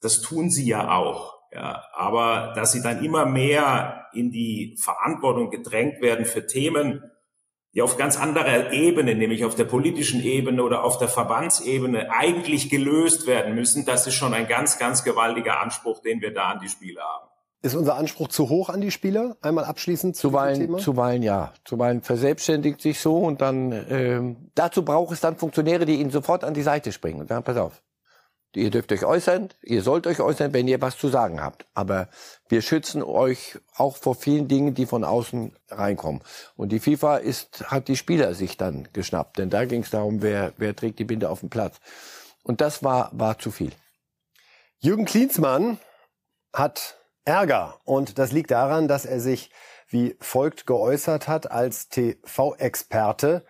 [0.00, 1.40] das tun sie ja auch.
[1.52, 7.09] Ja, aber dass sie dann immer mehr in die Verantwortung gedrängt werden für Themen,
[7.74, 12.68] die auf ganz anderer Ebene, nämlich auf der politischen Ebene oder auf der Verbandsebene eigentlich
[12.68, 16.60] gelöst werden müssen, das ist schon ein ganz, ganz gewaltiger Anspruch, den wir da an
[16.60, 17.30] die Spieler haben.
[17.62, 19.36] Ist unser Anspruch zu hoch an die Spieler?
[19.42, 21.52] Einmal abschließend zu zuweilen, zuweilen ja.
[21.64, 26.42] Zuweilen verselbstständigt sich so und dann ähm, dazu braucht es dann Funktionäre, die ihnen sofort
[26.42, 27.82] an die Seite springen und sagen, pass auf,
[28.56, 31.66] Ihr dürft euch äußern, ihr sollt euch äußern, wenn ihr was zu sagen habt.
[31.74, 32.08] Aber
[32.48, 36.22] wir schützen euch auch vor vielen Dingen, die von außen reinkommen.
[36.56, 39.38] Und die FIFA ist, hat die Spieler sich dann geschnappt.
[39.38, 41.78] Denn da ging es darum, wer, wer trägt die Binde auf dem Platz.
[42.42, 43.72] Und das war, war zu viel.
[44.78, 45.78] Jürgen Klinsmann
[46.52, 47.80] hat Ärger.
[47.84, 49.50] Und das liegt daran, dass er sich
[49.90, 53.44] wie folgt geäußert hat als TV-Experte.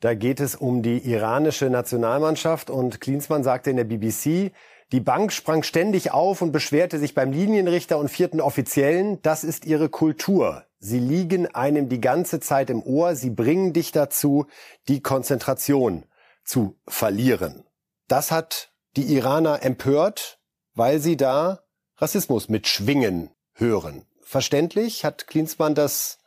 [0.00, 4.52] Da geht es um die iranische Nationalmannschaft und Klinsmann sagte in der BBC,
[4.92, 9.64] die Bank sprang ständig auf und beschwerte sich beim Linienrichter und vierten Offiziellen, das ist
[9.64, 10.64] ihre Kultur.
[10.78, 14.46] Sie liegen einem die ganze Zeit im Ohr, sie bringen dich dazu,
[14.86, 16.04] die Konzentration
[16.44, 17.64] zu verlieren.
[18.06, 20.38] Das hat die Iraner empört,
[20.74, 21.60] weil sie da
[21.96, 24.06] Rassismus mitschwingen hören.
[24.20, 25.04] Verständlich?
[25.04, 26.18] Hat Klinsmann das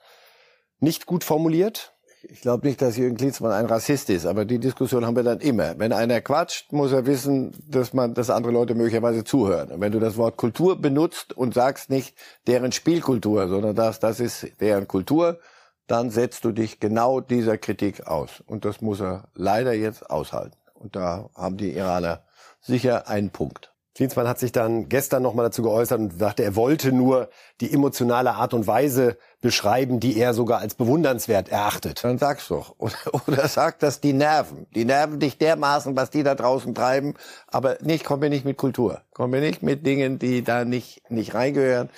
[0.79, 1.93] nicht gut formuliert?
[2.31, 5.39] Ich glaube nicht, dass Jürgen Klinsmann ein Rassist ist, aber die Diskussion haben wir dann
[5.39, 5.79] immer.
[5.79, 9.71] Wenn einer quatscht, muss er wissen, dass man, dass andere Leute möglicherweise zuhören.
[9.71, 12.15] Und wenn du das Wort Kultur benutzt und sagst nicht
[12.45, 15.39] deren Spielkultur, sondern das, das ist deren Kultur,
[15.87, 18.43] dann setzt du dich genau dieser Kritik aus.
[18.45, 20.55] Und das muss er leider jetzt aushalten.
[20.75, 22.21] Und da haben die Iraner
[22.61, 23.68] sicher einen Punkt.
[23.95, 27.29] Klinsmann hat sich dann gestern nochmal dazu geäußert und sagte, er wollte nur
[27.59, 32.03] die emotionale Art und Weise beschreiben, die er sogar als bewundernswert erachtet.
[32.03, 32.75] Dann sag's doch.
[32.79, 32.95] Oder,
[33.27, 34.67] oder sag das die Nerven.
[34.75, 37.15] Die nerven dich dermaßen, was die da draußen treiben.
[37.47, 39.01] Aber nicht, komm mir nicht mit Kultur.
[39.13, 41.89] Komm mir nicht mit Dingen, die da nicht, nicht reingehören.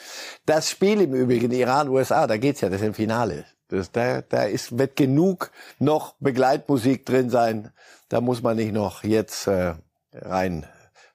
[0.46, 3.46] Das Spiel im Übrigen, Iran, USA, da geht's ja, das ist im Finale.
[3.68, 7.72] Das, da, da ist, wird genug noch Begleitmusik drin sein.
[8.10, 9.76] Da muss man nicht noch jetzt äh,
[10.14, 10.66] rein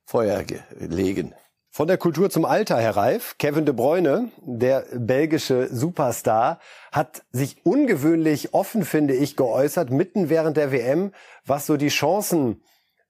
[0.06, 0.44] Feuer
[0.78, 1.34] legen.
[1.70, 3.36] Von der Kultur zum Alter, Herr Reif.
[3.38, 6.58] Kevin de Bruyne, der belgische Superstar,
[6.90, 11.12] hat sich ungewöhnlich offen, finde ich, geäußert, mitten während der WM,
[11.44, 12.62] was so die Chancen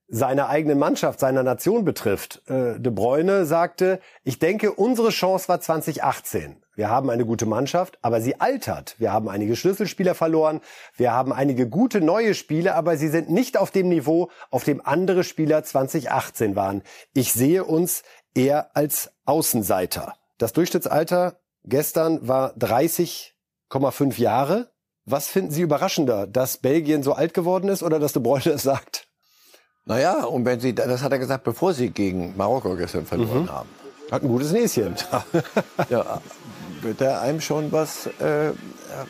[0.09, 2.41] seiner eigenen Mannschaft, seiner Nation betrifft.
[2.47, 6.63] Äh, de Bruyne sagte, ich denke, unsere Chance war 2018.
[6.75, 8.95] Wir haben eine gute Mannschaft, aber sie altert.
[8.99, 10.61] Wir haben einige Schlüsselspieler verloren.
[10.95, 14.85] Wir haben einige gute neue Spieler, aber sie sind nicht auf dem Niveau, auf dem
[14.85, 16.83] andere Spieler 2018 waren.
[17.13, 18.03] Ich sehe uns
[18.35, 20.13] eher als Außenseiter.
[20.37, 24.69] Das Durchschnittsalter gestern war 30,5 Jahre.
[25.03, 28.63] Was finden Sie überraschender, dass Belgien so alt geworden ist oder dass De Bruyne es
[28.63, 29.06] sagt?
[29.87, 33.51] Naja, und wenn Sie, das hat er gesagt, bevor Sie gegen Marokko gestern verloren mhm.
[33.51, 33.69] haben.
[34.11, 34.95] Hat ein gutes Näschen.
[35.89, 36.21] ja,
[36.81, 38.51] wird er einem schon was, äh,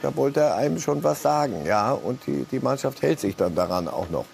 [0.02, 1.92] da wollte er einem schon was sagen, ja.
[1.92, 4.26] Und die, die Mannschaft hält sich dann daran auch noch.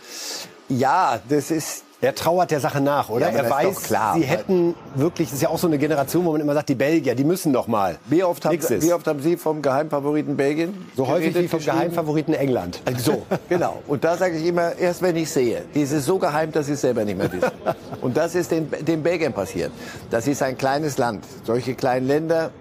[0.69, 1.83] Ja, das ist.
[2.03, 3.31] Er trauert der Sache nach, oder?
[3.31, 6.33] Ja, er weiß, klar, sie hätten wirklich, das ist ja auch so eine Generation, wo
[6.33, 7.97] man immer sagt, die Belgier, die müssen noch mal.
[8.07, 10.85] Wie oft, haben, wie oft haben Sie vom Geheimfavoriten Belgien?
[10.97, 12.81] So häufig wie vom Geheimfavoriten England.
[12.97, 13.81] So, genau.
[13.87, 16.73] Und da sage ich immer, erst wenn ich sehe, die ist so geheim, dass sie
[16.73, 17.51] es selber nicht mehr wissen.
[18.01, 19.71] Und das ist den, den Belgiern passiert.
[20.11, 21.23] Das ist ein kleines Land.
[21.45, 22.51] Solche kleinen Länder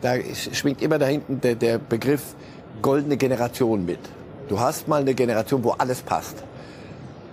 [0.00, 2.34] da schwingt immer da hinten der, der Begriff
[2.82, 4.00] goldene Generation mit.
[4.48, 6.42] Du hast mal eine Generation, wo alles passt.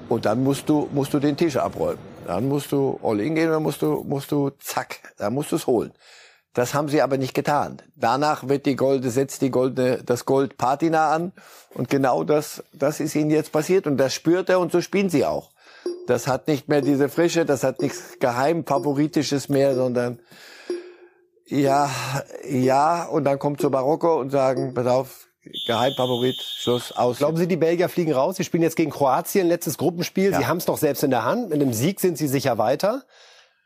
[0.09, 1.99] Und dann musst du, musst du den Tisch abräumen.
[2.25, 5.55] Dann musst du all in gehen, dann musst du, musst du, zack, dann musst du
[5.55, 5.91] es holen.
[6.53, 7.77] Das haben sie aber nicht getan.
[7.95, 11.31] Danach wird die Golde, setzt die Goldene, das Gold Patina an.
[11.73, 13.85] Und genau das, das ist ihnen jetzt passiert.
[13.85, 15.51] Und das spürt er und so spielen sie auch.
[16.07, 20.19] Das hat nicht mehr diese Frische, das hat nichts geheim favoritisches mehr, sondern
[21.45, 21.89] ja,
[22.49, 25.26] ja, und dann kommt zu Marokko und sagen, pass auf,
[25.65, 27.17] Geheimfavorit, Schluss, aus.
[27.17, 28.37] Glauben Sie, die Belgier fliegen raus?
[28.37, 30.31] Sie spielen jetzt gegen Kroatien, letztes Gruppenspiel.
[30.31, 30.37] Ja.
[30.37, 31.49] Sie haben es doch selbst in der Hand.
[31.49, 33.03] Mit einem Sieg sind Sie sicher weiter.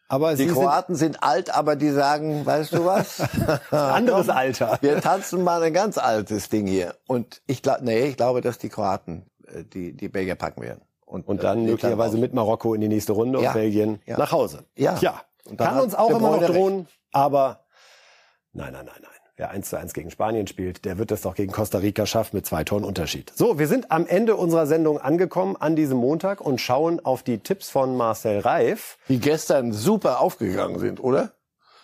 [0.08, 3.22] Aber die Sie Kroaten sind, sind, alt, aber die sagen, weißt du was?
[3.72, 4.78] Anderes Alter.
[4.82, 6.96] Wir tanzen mal ein ganz altes Ding hier.
[7.08, 10.82] Und ich glaube, nee, ich glaube, dass die Kroaten äh, die, die Belgier packen werden.
[11.06, 13.50] Und, und dann äh, möglicherweise mit Marokko in die nächste Runde ja.
[13.50, 14.18] und Belgien ja.
[14.18, 14.66] nach Hause.
[14.76, 14.98] Ja.
[15.00, 15.22] ja.
[15.58, 17.62] Kann uns auch immer noch drohen, aber
[18.54, 19.20] Nein, nein, nein, nein.
[19.42, 22.36] Wer 1 zu 1 gegen Spanien spielt, der wird das doch gegen Costa Rica schaffen
[22.36, 23.34] mit zwei Toren Unterschied.
[23.36, 27.39] So, wir sind am Ende unserer Sendung angekommen an diesem Montag und schauen auf die
[27.39, 29.00] Tipps von Marcel Reif.
[29.10, 31.32] Die gestern super aufgegangen sind, oder?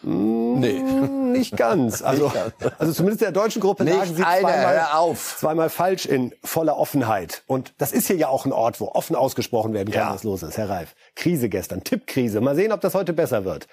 [0.03, 0.79] Nee.
[0.81, 2.03] Nicht ganz.
[2.03, 2.31] Also,
[2.77, 5.37] also zumindest in der deutschen Gruppe Nicht lagen sie zweimal, auf.
[5.39, 7.41] zweimal falsch in voller Offenheit.
[7.47, 10.13] Und das ist hier ja auch ein Ort, wo offen ausgesprochen werden kann, Ja.
[10.13, 10.93] was los ist, Herr Reif.
[11.15, 12.39] Krise gestern, Tippkrise.
[12.39, 13.67] Mal sehen, ob das heute besser wird.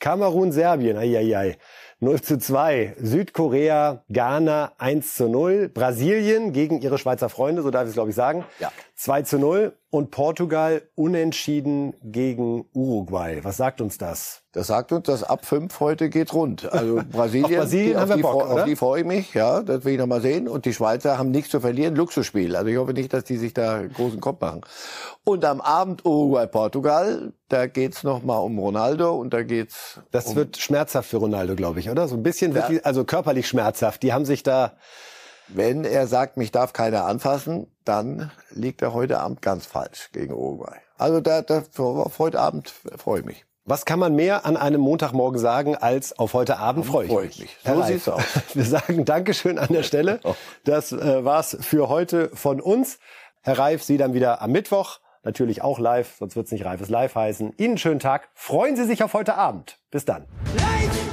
[0.00, 1.58] Kamerun, Serbien, ai
[2.00, 2.94] 0 zu 2.
[3.00, 5.68] Südkorea, Ghana 1 zu 0.
[5.68, 8.44] Brasilien gegen ihre Schweizer Freunde, so darf ich es glaube ich sagen.
[8.60, 8.70] Ja.
[8.94, 9.72] 2 zu 0.
[9.90, 13.40] Und Portugal unentschieden gegen Uruguay.
[13.42, 14.42] Was sagt uns das?
[14.52, 16.70] Das sagt uns, dass ab fünf heute geht rund.
[16.70, 19.62] Also Brasilien, Auf Brasilien die, haben wir die, Bock, auf die freue ich mich, ja,
[19.62, 20.46] das will ich noch mal sehen.
[20.46, 22.54] Und die Schweizer haben nichts zu verlieren, Luxusspiel.
[22.54, 24.60] Also ich hoffe nicht, dass die sich da großen Kopf machen.
[25.24, 30.36] Und am Abend Uruguay-Portugal, da geht's noch mal um Ronaldo und da geht's Das um,
[30.36, 32.08] wird schmerzhaft für Ronaldo, glaube ich, oder?
[32.08, 32.80] So ein bisschen wird Ja.
[32.82, 34.02] also körperlich schmerzhaft.
[34.02, 34.72] Die haben sich da,
[35.48, 40.32] wenn er sagt, mich darf keiner anfassen, dann liegt er heute Abend ganz falsch gegen
[40.34, 40.76] Uruguay.
[40.98, 43.44] Also da, da auf heute Abend freue ich mich.
[43.64, 47.26] was kann man mehr an einem Montagmorgen sagen als auf heute Abend freue ich Freue
[47.26, 47.34] mich.
[47.36, 47.56] ich mich.
[47.64, 48.22] Herr So Reif, sieht's aus.
[48.54, 50.20] Wir sagen Dankeschön an der Stelle.
[50.64, 52.98] Das äh, war's für heute von uns.
[53.42, 54.98] Herr Reif, Sie dann wieder am Mittwoch.
[55.22, 57.52] Natürlich auch live, sonst wird's nicht Reifes Live heißen.
[57.58, 58.28] Ihnen einen schönen Tag.
[58.34, 59.78] Freuen Sie sich auf heute Abend.
[59.90, 60.26] Bis dann.
[60.56, 61.07] Live